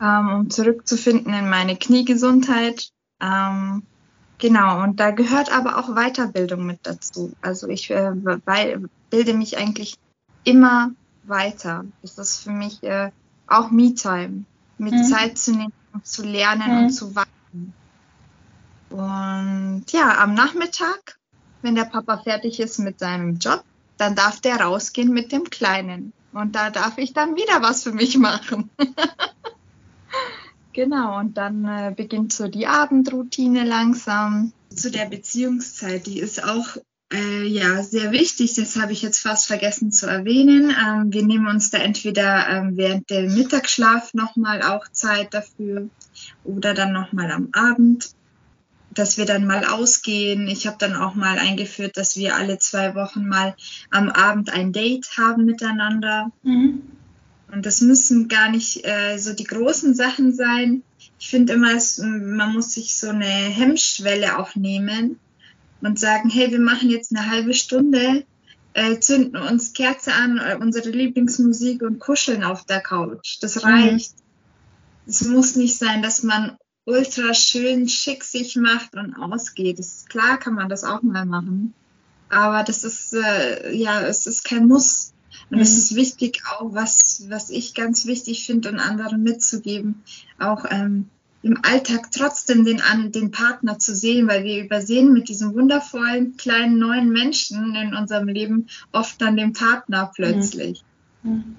ähm, 0.00 0.28
um 0.28 0.50
zurückzufinden 0.50 1.32
in 1.34 1.48
meine 1.48 1.76
Kniegesundheit. 1.76 2.90
Ähm, 3.20 3.82
genau, 4.38 4.82
und 4.82 4.98
da 4.98 5.10
gehört 5.10 5.52
aber 5.52 5.78
auch 5.78 5.94
Weiterbildung 5.94 6.64
mit 6.64 6.80
dazu. 6.84 7.32
Also 7.42 7.68
ich 7.68 7.90
äh, 7.90 8.12
bilde 9.10 9.34
mich 9.34 9.58
eigentlich 9.58 9.96
immer 10.44 10.92
weiter. 11.24 11.84
Das 12.02 12.18
ist 12.18 12.38
für 12.38 12.50
mich 12.50 12.82
äh, 12.82 13.10
auch 13.46 13.70
Me-Time, 13.70 14.44
mit 14.78 14.94
mhm. 14.94 15.04
Zeit 15.04 15.38
zu 15.38 15.52
nehmen, 15.52 15.72
um 15.92 16.02
zu 16.02 16.24
lernen 16.24 16.70
mhm. 16.70 16.84
und 16.84 16.90
zu 16.90 17.14
wachsen. 17.14 17.74
Und 18.90 19.84
ja, 19.90 20.22
am 20.22 20.34
Nachmittag, 20.34 21.18
wenn 21.62 21.74
der 21.74 21.84
Papa 21.84 22.18
fertig 22.18 22.60
ist 22.60 22.78
mit 22.78 22.98
seinem 22.98 23.38
Job, 23.38 23.64
dann 23.96 24.14
darf 24.14 24.40
der 24.40 24.60
rausgehen 24.60 25.12
mit 25.12 25.32
dem 25.32 25.44
Kleinen. 25.44 26.12
Und 26.32 26.56
da 26.56 26.70
darf 26.70 26.98
ich 26.98 27.12
dann 27.12 27.36
wieder 27.36 27.62
was 27.62 27.84
für 27.84 27.92
mich 27.92 28.18
machen. 28.18 28.70
genau, 30.72 31.18
und 31.18 31.36
dann 31.36 31.64
äh, 31.64 31.94
beginnt 31.96 32.32
so 32.32 32.48
die 32.48 32.66
Abendroutine 32.66 33.64
langsam. 33.64 34.52
Zu 34.74 34.90
der 34.90 35.06
Beziehungszeit, 35.06 36.06
die 36.06 36.18
ist 36.18 36.42
auch 36.42 36.76
äh, 37.12 37.46
ja, 37.46 37.82
sehr 37.82 38.10
wichtig. 38.10 38.54
Das 38.54 38.76
habe 38.76 38.92
ich 38.92 39.02
jetzt 39.02 39.20
fast 39.20 39.46
vergessen 39.46 39.92
zu 39.92 40.06
erwähnen. 40.06 40.70
Ähm, 40.70 41.12
wir 41.12 41.24
nehmen 41.24 41.46
uns 41.46 41.70
da 41.70 41.78
entweder 41.78 42.48
ähm, 42.48 42.76
während 42.76 43.08
dem 43.10 43.32
Mittagsschlaf 43.32 44.14
nochmal 44.14 44.62
auch 44.62 44.88
Zeit 44.90 45.32
dafür 45.32 45.88
oder 46.42 46.74
dann 46.74 46.92
nochmal 46.92 47.30
am 47.30 47.50
Abend, 47.52 48.10
dass 48.94 49.18
wir 49.18 49.26
dann 49.26 49.46
mal 49.46 49.64
ausgehen. 49.64 50.48
Ich 50.48 50.66
habe 50.66 50.76
dann 50.78 50.94
auch 50.94 51.14
mal 51.14 51.38
eingeführt, 51.38 51.96
dass 51.96 52.16
wir 52.16 52.36
alle 52.36 52.58
zwei 52.58 52.94
Wochen 52.94 53.26
mal 53.26 53.54
am 53.90 54.08
Abend 54.08 54.52
ein 54.52 54.72
Date 54.72 55.08
haben 55.16 55.44
miteinander. 55.44 56.30
Mhm. 56.42 56.82
Und 57.52 57.66
das 57.66 57.80
müssen 57.80 58.28
gar 58.28 58.50
nicht 58.50 58.84
äh, 58.84 59.16
so 59.18 59.32
die 59.32 59.44
großen 59.44 59.94
Sachen 59.94 60.34
sein. 60.34 60.82
Ich 61.18 61.28
finde 61.28 61.52
immer, 61.52 61.74
es, 61.74 61.98
man 61.98 62.52
muss 62.52 62.72
sich 62.72 62.96
so 62.96 63.10
eine 63.10 63.24
Hemmschwelle 63.24 64.38
auch 64.38 64.56
nehmen 64.56 65.20
und 65.80 65.98
sagen, 65.98 66.30
hey, 66.30 66.50
wir 66.50 66.60
machen 66.60 66.90
jetzt 66.90 67.14
eine 67.14 67.30
halbe 67.30 67.54
Stunde, 67.54 68.24
äh, 68.72 68.98
zünden 68.98 69.40
uns 69.40 69.72
Kerze 69.72 70.12
an, 70.12 70.38
äh, 70.38 70.56
unsere 70.60 70.90
Lieblingsmusik 70.90 71.82
und 71.82 72.00
kuscheln 72.00 72.42
auf 72.42 72.64
der 72.64 72.80
Couch. 72.80 73.38
Das 73.40 73.56
mhm. 73.56 73.70
reicht. 73.70 74.14
Es 75.06 75.24
muss 75.24 75.54
nicht 75.54 75.78
sein, 75.78 76.02
dass 76.02 76.22
man 76.22 76.56
ultra 76.86 77.34
schön 77.34 77.88
schick 77.88 78.24
sich 78.24 78.56
macht 78.56 78.94
und 78.94 79.14
ausgeht. 79.14 79.78
Ist 79.78 80.08
klar, 80.08 80.38
kann 80.38 80.54
man 80.54 80.68
das 80.68 80.84
auch 80.84 81.02
mal 81.02 81.24
machen. 81.24 81.74
Aber 82.28 82.62
das 82.62 82.84
ist, 82.84 83.14
äh, 83.14 83.72
ja, 83.74 84.02
es 84.02 84.26
ist 84.26 84.44
kein 84.44 84.66
Muss. 84.66 85.12
Und 85.50 85.60
es 85.60 85.72
mhm. 85.72 85.78
ist 85.78 85.94
wichtig 85.94 86.42
auch, 86.50 86.74
was, 86.74 87.24
was 87.28 87.50
ich 87.50 87.74
ganz 87.74 88.06
wichtig 88.06 88.46
finde 88.46 88.70
und 88.70 88.78
anderen 88.78 89.22
mitzugeben, 89.22 90.02
auch 90.38 90.64
ähm, 90.70 91.10
im 91.42 91.58
Alltag 91.62 92.10
trotzdem 92.10 92.64
den, 92.64 92.80
an, 92.80 93.12
den 93.12 93.30
Partner 93.30 93.78
zu 93.78 93.94
sehen, 93.94 94.28
weil 94.28 94.44
wir 94.44 94.64
übersehen 94.64 95.12
mit 95.12 95.28
diesem 95.28 95.54
wundervollen 95.54 96.36
kleinen 96.38 96.78
neuen 96.78 97.10
Menschen 97.10 97.74
in 97.74 97.94
unserem 97.94 98.28
Leben 98.28 98.68
oft 98.92 99.20
dann 99.20 99.36
den 99.36 99.52
Partner 99.52 100.10
plötzlich. 100.14 100.82
Mhm. 101.22 101.32
mhm. 101.32 101.56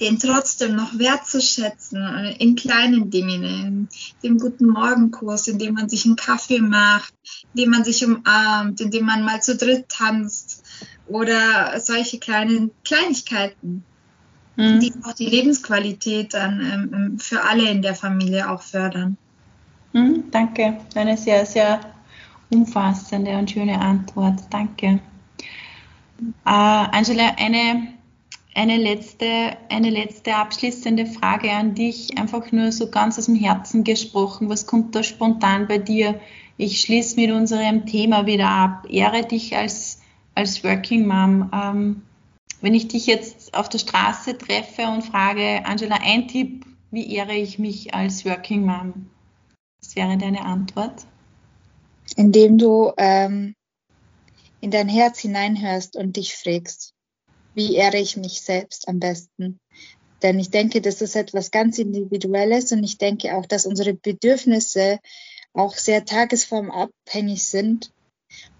Den 0.00 0.18
trotzdem 0.18 0.74
noch 0.74 0.98
wertzuschätzen 0.98 2.02
äh, 2.02 2.36
in 2.38 2.56
kleinen 2.56 3.10
Dingen, 3.10 3.44
in 3.44 3.88
dem 4.22 4.38
guten 4.38 4.66
Morgenkurs, 4.66 5.46
indem 5.48 5.74
man 5.74 5.88
sich 5.88 6.04
einen 6.04 6.16
Kaffee 6.16 6.60
macht, 6.60 7.14
indem 7.54 7.70
man 7.70 7.84
sich 7.84 8.04
umarmt, 8.04 8.80
indem 8.80 9.06
man 9.06 9.24
mal 9.24 9.40
zu 9.40 9.56
dritt 9.56 9.88
tanzt 9.88 10.64
oder 11.06 11.78
solche 11.80 12.18
kleinen 12.18 12.70
Kleinigkeiten 12.82 13.84
mhm. 14.56 14.80
die 14.80 14.92
auch 15.04 15.12
die 15.12 15.26
Lebensqualität 15.26 16.34
dann 16.34 16.60
ähm, 16.60 16.90
ähm, 16.94 17.18
für 17.18 17.42
alle 17.42 17.68
in 17.70 17.82
der 17.82 17.94
Familie 17.94 18.50
auch 18.50 18.62
fördern. 18.62 19.16
Mhm, 19.92 20.24
danke, 20.30 20.78
eine 20.94 21.16
sehr, 21.16 21.46
sehr 21.46 21.80
umfassende 22.50 23.36
und 23.38 23.50
schöne 23.50 23.80
Antwort. 23.80 24.40
Danke. 24.50 25.00
Äh, 26.44 26.50
Angela, 26.50 27.34
eine, 27.36 27.88
eine, 28.54 28.76
letzte, 28.76 29.56
eine 29.68 29.90
letzte 29.90 30.36
abschließende 30.36 31.06
Frage 31.06 31.50
an 31.50 31.74
dich, 31.74 32.16
einfach 32.16 32.52
nur 32.52 32.70
so 32.72 32.88
ganz 32.88 33.18
aus 33.18 33.26
dem 33.26 33.34
Herzen 33.34 33.84
gesprochen. 33.84 34.48
Was 34.48 34.66
kommt 34.66 34.94
da 34.94 35.02
spontan 35.02 35.66
bei 35.66 35.78
dir? 35.78 36.20
Ich 36.56 36.80
schließe 36.80 37.16
mit 37.16 37.32
unserem 37.32 37.84
Thema 37.84 38.26
wieder 38.26 38.48
ab. 38.48 38.86
Ehre 38.88 39.24
dich 39.24 39.56
als, 39.56 40.00
als 40.36 40.62
Working 40.62 41.06
Mom. 41.06 41.50
Ähm, 41.52 42.02
wenn 42.60 42.74
ich 42.74 42.88
dich 42.88 43.06
jetzt 43.06 43.54
auf 43.54 43.68
der 43.68 43.78
Straße 43.78 44.38
treffe 44.38 44.82
und 44.82 45.02
frage, 45.02 45.66
Angela, 45.66 45.98
ein 46.02 46.28
Tipp, 46.28 46.64
wie 46.92 47.12
ehre 47.12 47.34
ich 47.34 47.58
mich 47.58 47.92
als 47.92 48.24
Working 48.24 48.64
Mom? 48.64 49.10
Was 49.82 49.96
wäre 49.96 50.16
deine 50.16 50.44
Antwort? 50.44 51.04
Indem 52.16 52.58
du 52.58 52.92
ähm, 52.96 53.54
in 54.60 54.70
dein 54.70 54.88
Herz 54.88 55.18
hineinhörst 55.18 55.96
und 55.96 56.16
dich 56.16 56.36
fragst, 56.36 56.93
wie 57.54 57.74
ehre 57.74 57.98
ich 57.98 58.16
mich 58.16 58.40
selbst 58.42 58.88
am 58.88 59.00
besten? 59.00 59.60
Denn 60.22 60.38
ich 60.38 60.50
denke, 60.50 60.80
das 60.80 61.02
ist 61.02 61.16
etwas 61.16 61.50
ganz 61.50 61.78
Individuelles 61.78 62.72
und 62.72 62.82
ich 62.82 62.98
denke 62.98 63.36
auch, 63.36 63.46
dass 63.46 63.66
unsere 63.66 63.94
Bedürfnisse 63.94 64.98
auch 65.52 65.76
sehr 65.76 66.04
tagesformabhängig 66.04 67.44
sind. 67.44 67.92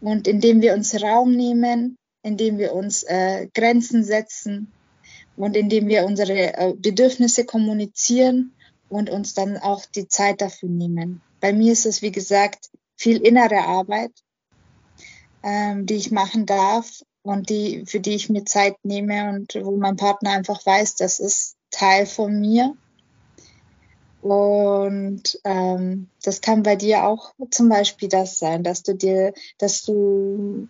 Und 0.00 0.28
indem 0.28 0.60
wir 0.60 0.74
uns 0.74 1.00
Raum 1.02 1.32
nehmen, 1.32 1.96
indem 2.22 2.58
wir 2.58 2.74
uns 2.74 3.02
äh, 3.02 3.48
Grenzen 3.54 4.04
setzen 4.04 4.72
und 5.36 5.56
indem 5.56 5.88
wir 5.88 6.04
unsere 6.04 6.54
äh, 6.54 6.74
Bedürfnisse 6.76 7.44
kommunizieren 7.44 8.52
und 8.88 9.10
uns 9.10 9.34
dann 9.34 9.56
auch 9.56 9.84
die 9.86 10.06
Zeit 10.06 10.40
dafür 10.40 10.68
nehmen. 10.68 11.22
Bei 11.40 11.52
mir 11.52 11.72
ist 11.72 11.86
es, 11.86 12.02
wie 12.02 12.12
gesagt, 12.12 12.70
viel 12.96 13.16
innere 13.16 13.64
Arbeit, 13.64 14.12
ähm, 15.42 15.86
die 15.86 15.94
ich 15.94 16.12
machen 16.12 16.46
darf 16.46 17.02
und 17.24 17.48
die, 17.48 17.84
für 17.86 18.00
die 18.00 18.14
ich 18.14 18.28
mir 18.28 18.44
Zeit 18.44 18.76
nehme 18.84 19.30
und 19.30 19.54
wo 19.64 19.76
mein 19.76 19.96
Partner 19.96 20.30
einfach 20.30 20.64
weiß, 20.64 20.96
das 20.96 21.18
ist 21.18 21.56
Teil 21.70 22.06
von 22.06 22.38
mir. 22.38 22.76
Und 24.20 25.38
ähm, 25.44 26.08
das 26.22 26.40
kann 26.40 26.62
bei 26.62 26.76
dir 26.76 27.04
auch 27.04 27.34
zum 27.50 27.68
Beispiel 27.68 28.08
das 28.08 28.38
sein, 28.38 28.62
dass 28.62 28.82
du 28.82 28.94
dir, 28.94 29.32
dass 29.58 29.82
du 29.82 30.68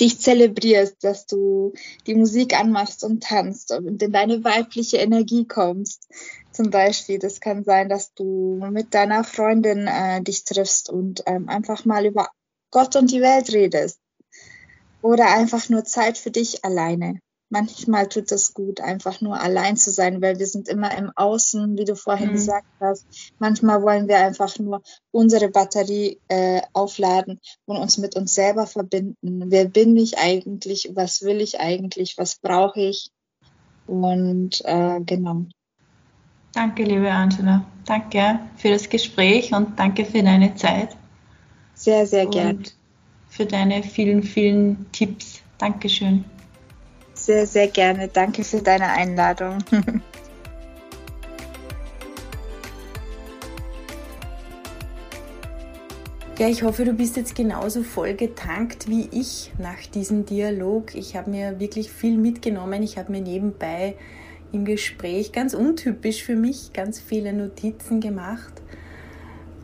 dich 0.00 0.20
zelebrierst, 0.20 1.02
dass 1.02 1.26
du 1.26 1.72
die 2.06 2.14
Musik 2.14 2.58
anmachst 2.58 3.02
und 3.02 3.22
tanzt 3.22 3.72
und 3.72 4.02
in 4.02 4.12
deine 4.12 4.44
weibliche 4.44 4.98
Energie 4.98 5.46
kommst. 5.46 6.08
Zum 6.52 6.70
Beispiel, 6.70 7.18
das 7.18 7.40
kann 7.40 7.64
sein, 7.64 7.88
dass 7.88 8.14
du 8.14 8.60
mit 8.70 8.94
deiner 8.94 9.24
Freundin 9.24 9.86
äh, 9.86 10.22
dich 10.22 10.44
triffst 10.44 10.90
und 10.90 11.22
ähm, 11.26 11.48
einfach 11.48 11.84
mal 11.84 12.06
über 12.06 12.28
Gott 12.70 12.94
und 12.96 13.10
die 13.10 13.20
Welt 13.20 13.52
redest. 13.52 13.98
Oder 15.02 15.32
einfach 15.34 15.68
nur 15.68 15.84
Zeit 15.84 16.18
für 16.18 16.30
dich 16.30 16.64
alleine 16.64 17.20
manchmal 17.50 18.08
tut 18.08 18.32
es 18.32 18.54
gut, 18.54 18.80
einfach 18.80 19.20
nur 19.20 19.38
allein 19.38 19.76
zu 19.76 19.90
sein, 19.90 20.22
weil 20.22 20.38
wir 20.38 20.46
sind 20.46 20.68
immer 20.68 20.96
im 20.96 21.10
Außen, 21.14 21.76
wie 21.76 21.84
du 21.84 21.96
vorhin 21.96 22.28
mhm. 22.28 22.34
gesagt 22.34 22.66
hast. 22.80 23.06
Manchmal 23.38 23.82
wollen 23.82 24.08
wir 24.08 24.18
einfach 24.18 24.58
nur 24.58 24.82
unsere 25.10 25.48
Batterie 25.50 26.18
äh, 26.28 26.62
aufladen 26.72 27.40
und 27.66 27.76
uns 27.76 27.98
mit 27.98 28.16
uns 28.16 28.34
selber 28.34 28.66
verbinden. 28.66 29.50
Wer 29.50 29.66
bin 29.66 29.96
ich 29.96 30.18
eigentlich? 30.18 30.90
Was 30.94 31.22
will 31.22 31.40
ich 31.40 31.60
eigentlich? 31.60 32.16
Was 32.16 32.36
brauche 32.36 32.80
ich? 32.80 33.10
Und 33.86 34.62
äh, 34.64 35.00
genau. 35.00 35.42
Danke, 36.52 36.84
liebe 36.84 37.10
Angela. 37.10 37.64
Danke 37.84 38.40
für 38.56 38.70
das 38.70 38.88
Gespräch 38.88 39.52
und 39.52 39.78
danke 39.78 40.04
für 40.04 40.22
deine 40.22 40.54
Zeit. 40.54 40.96
Sehr, 41.74 42.06
sehr 42.06 42.26
gern. 42.26 42.64
Für 43.30 43.46
deine 43.46 43.82
vielen, 43.82 44.22
vielen 44.22 44.86
Tipps. 44.92 45.40
Dankeschön. 45.56 46.24
Sehr, 47.14 47.46
sehr 47.46 47.68
gerne. 47.68 48.08
Danke 48.08 48.44
für 48.44 48.60
deine 48.60 48.88
Einladung. 48.88 49.58
Ja, 56.40 56.48
ich 56.48 56.62
hoffe, 56.62 56.86
du 56.86 56.94
bist 56.94 57.18
jetzt 57.18 57.34
genauso 57.34 57.82
voll 57.82 58.14
getankt 58.14 58.88
wie 58.88 59.10
ich 59.12 59.52
nach 59.58 59.84
diesem 59.84 60.24
Dialog. 60.24 60.94
Ich 60.94 61.14
habe 61.14 61.28
mir 61.28 61.60
wirklich 61.60 61.92
viel 61.92 62.16
mitgenommen. 62.16 62.82
Ich 62.82 62.96
habe 62.96 63.12
mir 63.12 63.20
nebenbei 63.20 63.94
im 64.50 64.64
Gespräch, 64.64 65.32
ganz 65.32 65.52
untypisch 65.52 66.24
für 66.24 66.36
mich, 66.36 66.72
ganz 66.72 66.98
viele 66.98 67.34
Notizen 67.34 68.00
gemacht. 68.00 68.54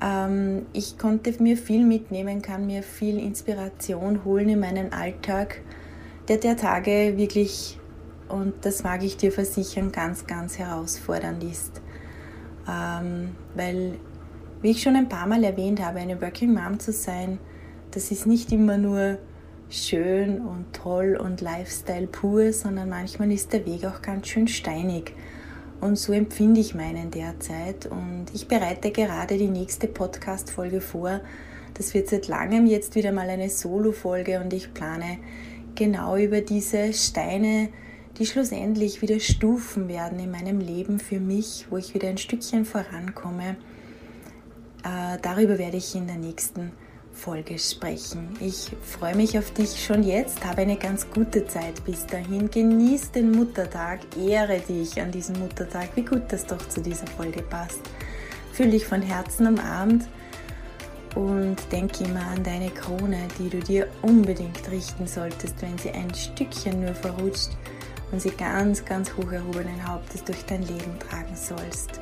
Ähm, 0.07 0.67
ich 0.73 0.99
konnte 0.99 1.43
mir 1.43 1.57
viel 1.57 1.85
mitnehmen, 1.85 2.41
kann 2.41 2.67
mir 2.67 2.85
viel 2.85 3.19
Inspiration 3.19 4.25
holen 4.25 4.49
in 4.51 4.61
meinen 4.61 4.93
Alltag 4.93 5.61
der 6.29 6.39
der 6.39 6.57
Tage 6.57 7.15
wirklich, 7.17 7.79
und 8.29 8.55
das 8.65 8.83
mag 8.83 9.03
ich 9.05 9.17
dir 9.17 9.31
versichern, 9.31 9.93
ganz, 9.93 10.27
ganz 10.27 10.59
herausfordernd 10.59 11.45
ist. 11.45 11.81
Ähm, 12.69 13.37
weil, 13.55 13.99
wie 14.61 14.71
ich 14.71 14.83
schon 14.83 14.97
ein 14.97 15.09
paar 15.09 15.27
Mal 15.27 15.45
erwähnt 15.45 15.85
habe, 15.85 16.01
eine 16.01 16.21
Working 16.21 16.53
Mom 16.53 16.81
zu 16.81 16.93
sein, 16.93 17.39
das 17.93 18.11
ist 18.11 18.27
nicht 18.27 18.51
immer 18.51 18.77
nur 18.77 19.19
schön 19.69 20.41
und 20.41 20.73
toll 20.73 21.17
und 21.21 21.41
Lifestyle 21.41 22.07
pur, 22.07 22.53
sondern 22.53 22.89
manchmal 22.89 23.31
ist 23.33 23.53
der 23.53 23.65
Weg 23.67 23.85
auch 23.85 24.03
ganz 24.03 24.29
schön 24.29 24.49
steinig. 24.49 25.13
Und 25.81 25.97
so 25.97 26.13
empfinde 26.13 26.61
ich 26.61 26.75
meinen 26.75 27.11
derzeit. 27.11 27.87
Und 27.87 28.27
ich 28.33 28.49
bereite 28.49 28.91
gerade 28.91 29.37
die 29.37 29.49
nächste 29.49 29.89
Podcast-Folge 29.89 30.81
vor. 30.81 31.21
Das 31.75 31.93
wird 31.95 32.09
seit 32.09 32.29
langem 32.29 32.67
jetzt 32.67 32.95
wieder 32.95 33.13
mal 33.13 33.29
eine 33.29 33.51
Solo-Folge 33.51 34.41
und 34.41 34.53
ich 34.53 34.73
plane 34.73 35.19
genau 35.75 36.17
über 36.17 36.41
diese 36.41 36.93
Steine, 36.95 37.69
die 38.19 38.25
schlussendlich 38.25 39.03
wieder 39.03 39.21
Stufen 39.21 39.89
werden 39.89 40.19
in 40.19 40.31
meinem 40.31 40.61
Leben 40.61 40.99
für 40.99 41.21
mich, 41.21 41.67
wo 41.69 41.77
ich 41.77 41.93
wieder 41.93 42.09
ein 42.09 42.17
Stückchen 42.17 42.65
vorankomme. 42.65 43.57
Äh, 44.83 45.19
darüber 45.21 45.59
werde 45.59 45.77
ich 45.77 45.95
in 45.95 46.07
der 46.07 46.17
nächsten 46.17 46.71
Folge 46.71 46.86
sprechen. 47.59 48.29
Ich 48.41 48.71
freue 48.83 49.17
mich 49.17 49.39
auf 49.39 49.51
dich 49.53 49.85
schon 49.85 50.03
jetzt. 50.03 50.45
Habe 50.45 50.63
eine 50.63 50.77
ganz 50.77 51.09
gute 51.11 51.47
Zeit 51.47 51.85
bis 51.85 52.07
dahin. 52.07 52.51
Genieß 52.51 53.13
den 53.13 53.33
Muttertag. 53.33 54.01
Ehre 54.17 54.61
dich 54.61 55.01
an 55.01 55.11
diesem 55.11 55.39
Muttertag. 55.39 55.91
Wie 55.97 56.05
gut 56.05 56.23
das 56.29 56.47
doch 56.47 56.69
zu 56.69 56.81
dieser 56.81 57.07
Folge 57.07 57.43
passt. 57.43 57.81
Fühl 58.53 58.71
dich 58.71 58.87
von 58.87 59.03
Herzen 59.03 59.47
umarmt 59.47 60.09
und 61.15 61.57
denke 61.73 62.05
immer 62.05 62.25
an 62.27 62.43
deine 62.45 62.71
Krone, 62.71 63.27
die 63.39 63.49
du 63.49 63.59
dir 63.59 63.89
unbedingt 64.03 64.71
richten 64.71 65.07
solltest, 65.07 65.61
wenn 65.63 65.77
sie 65.79 65.91
ein 65.91 66.15
Stückchen 66.15 66.83
nur 66.83 66.95
verrutscht 66.95 67.51
und 68.13 68.21
sie 68.21 68.31
ganz, 68.31 68.85
ganz 68.85 69.13
hoch 69.17 69.33
erhobenen 69.33 69.87
Hauptes 69.87 70.23
durch 70.23 70.45
dein 70.45 70.63
Leben 70.63 70.99
tragen 70.99 71.35
sollst. 71.35 72.01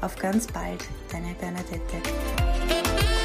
Auf 0.00 0.16
ganz 0.16 0.46
bald, 0.46 0.84
deine 1.10 1.34
Bernadette. 1.40 3.15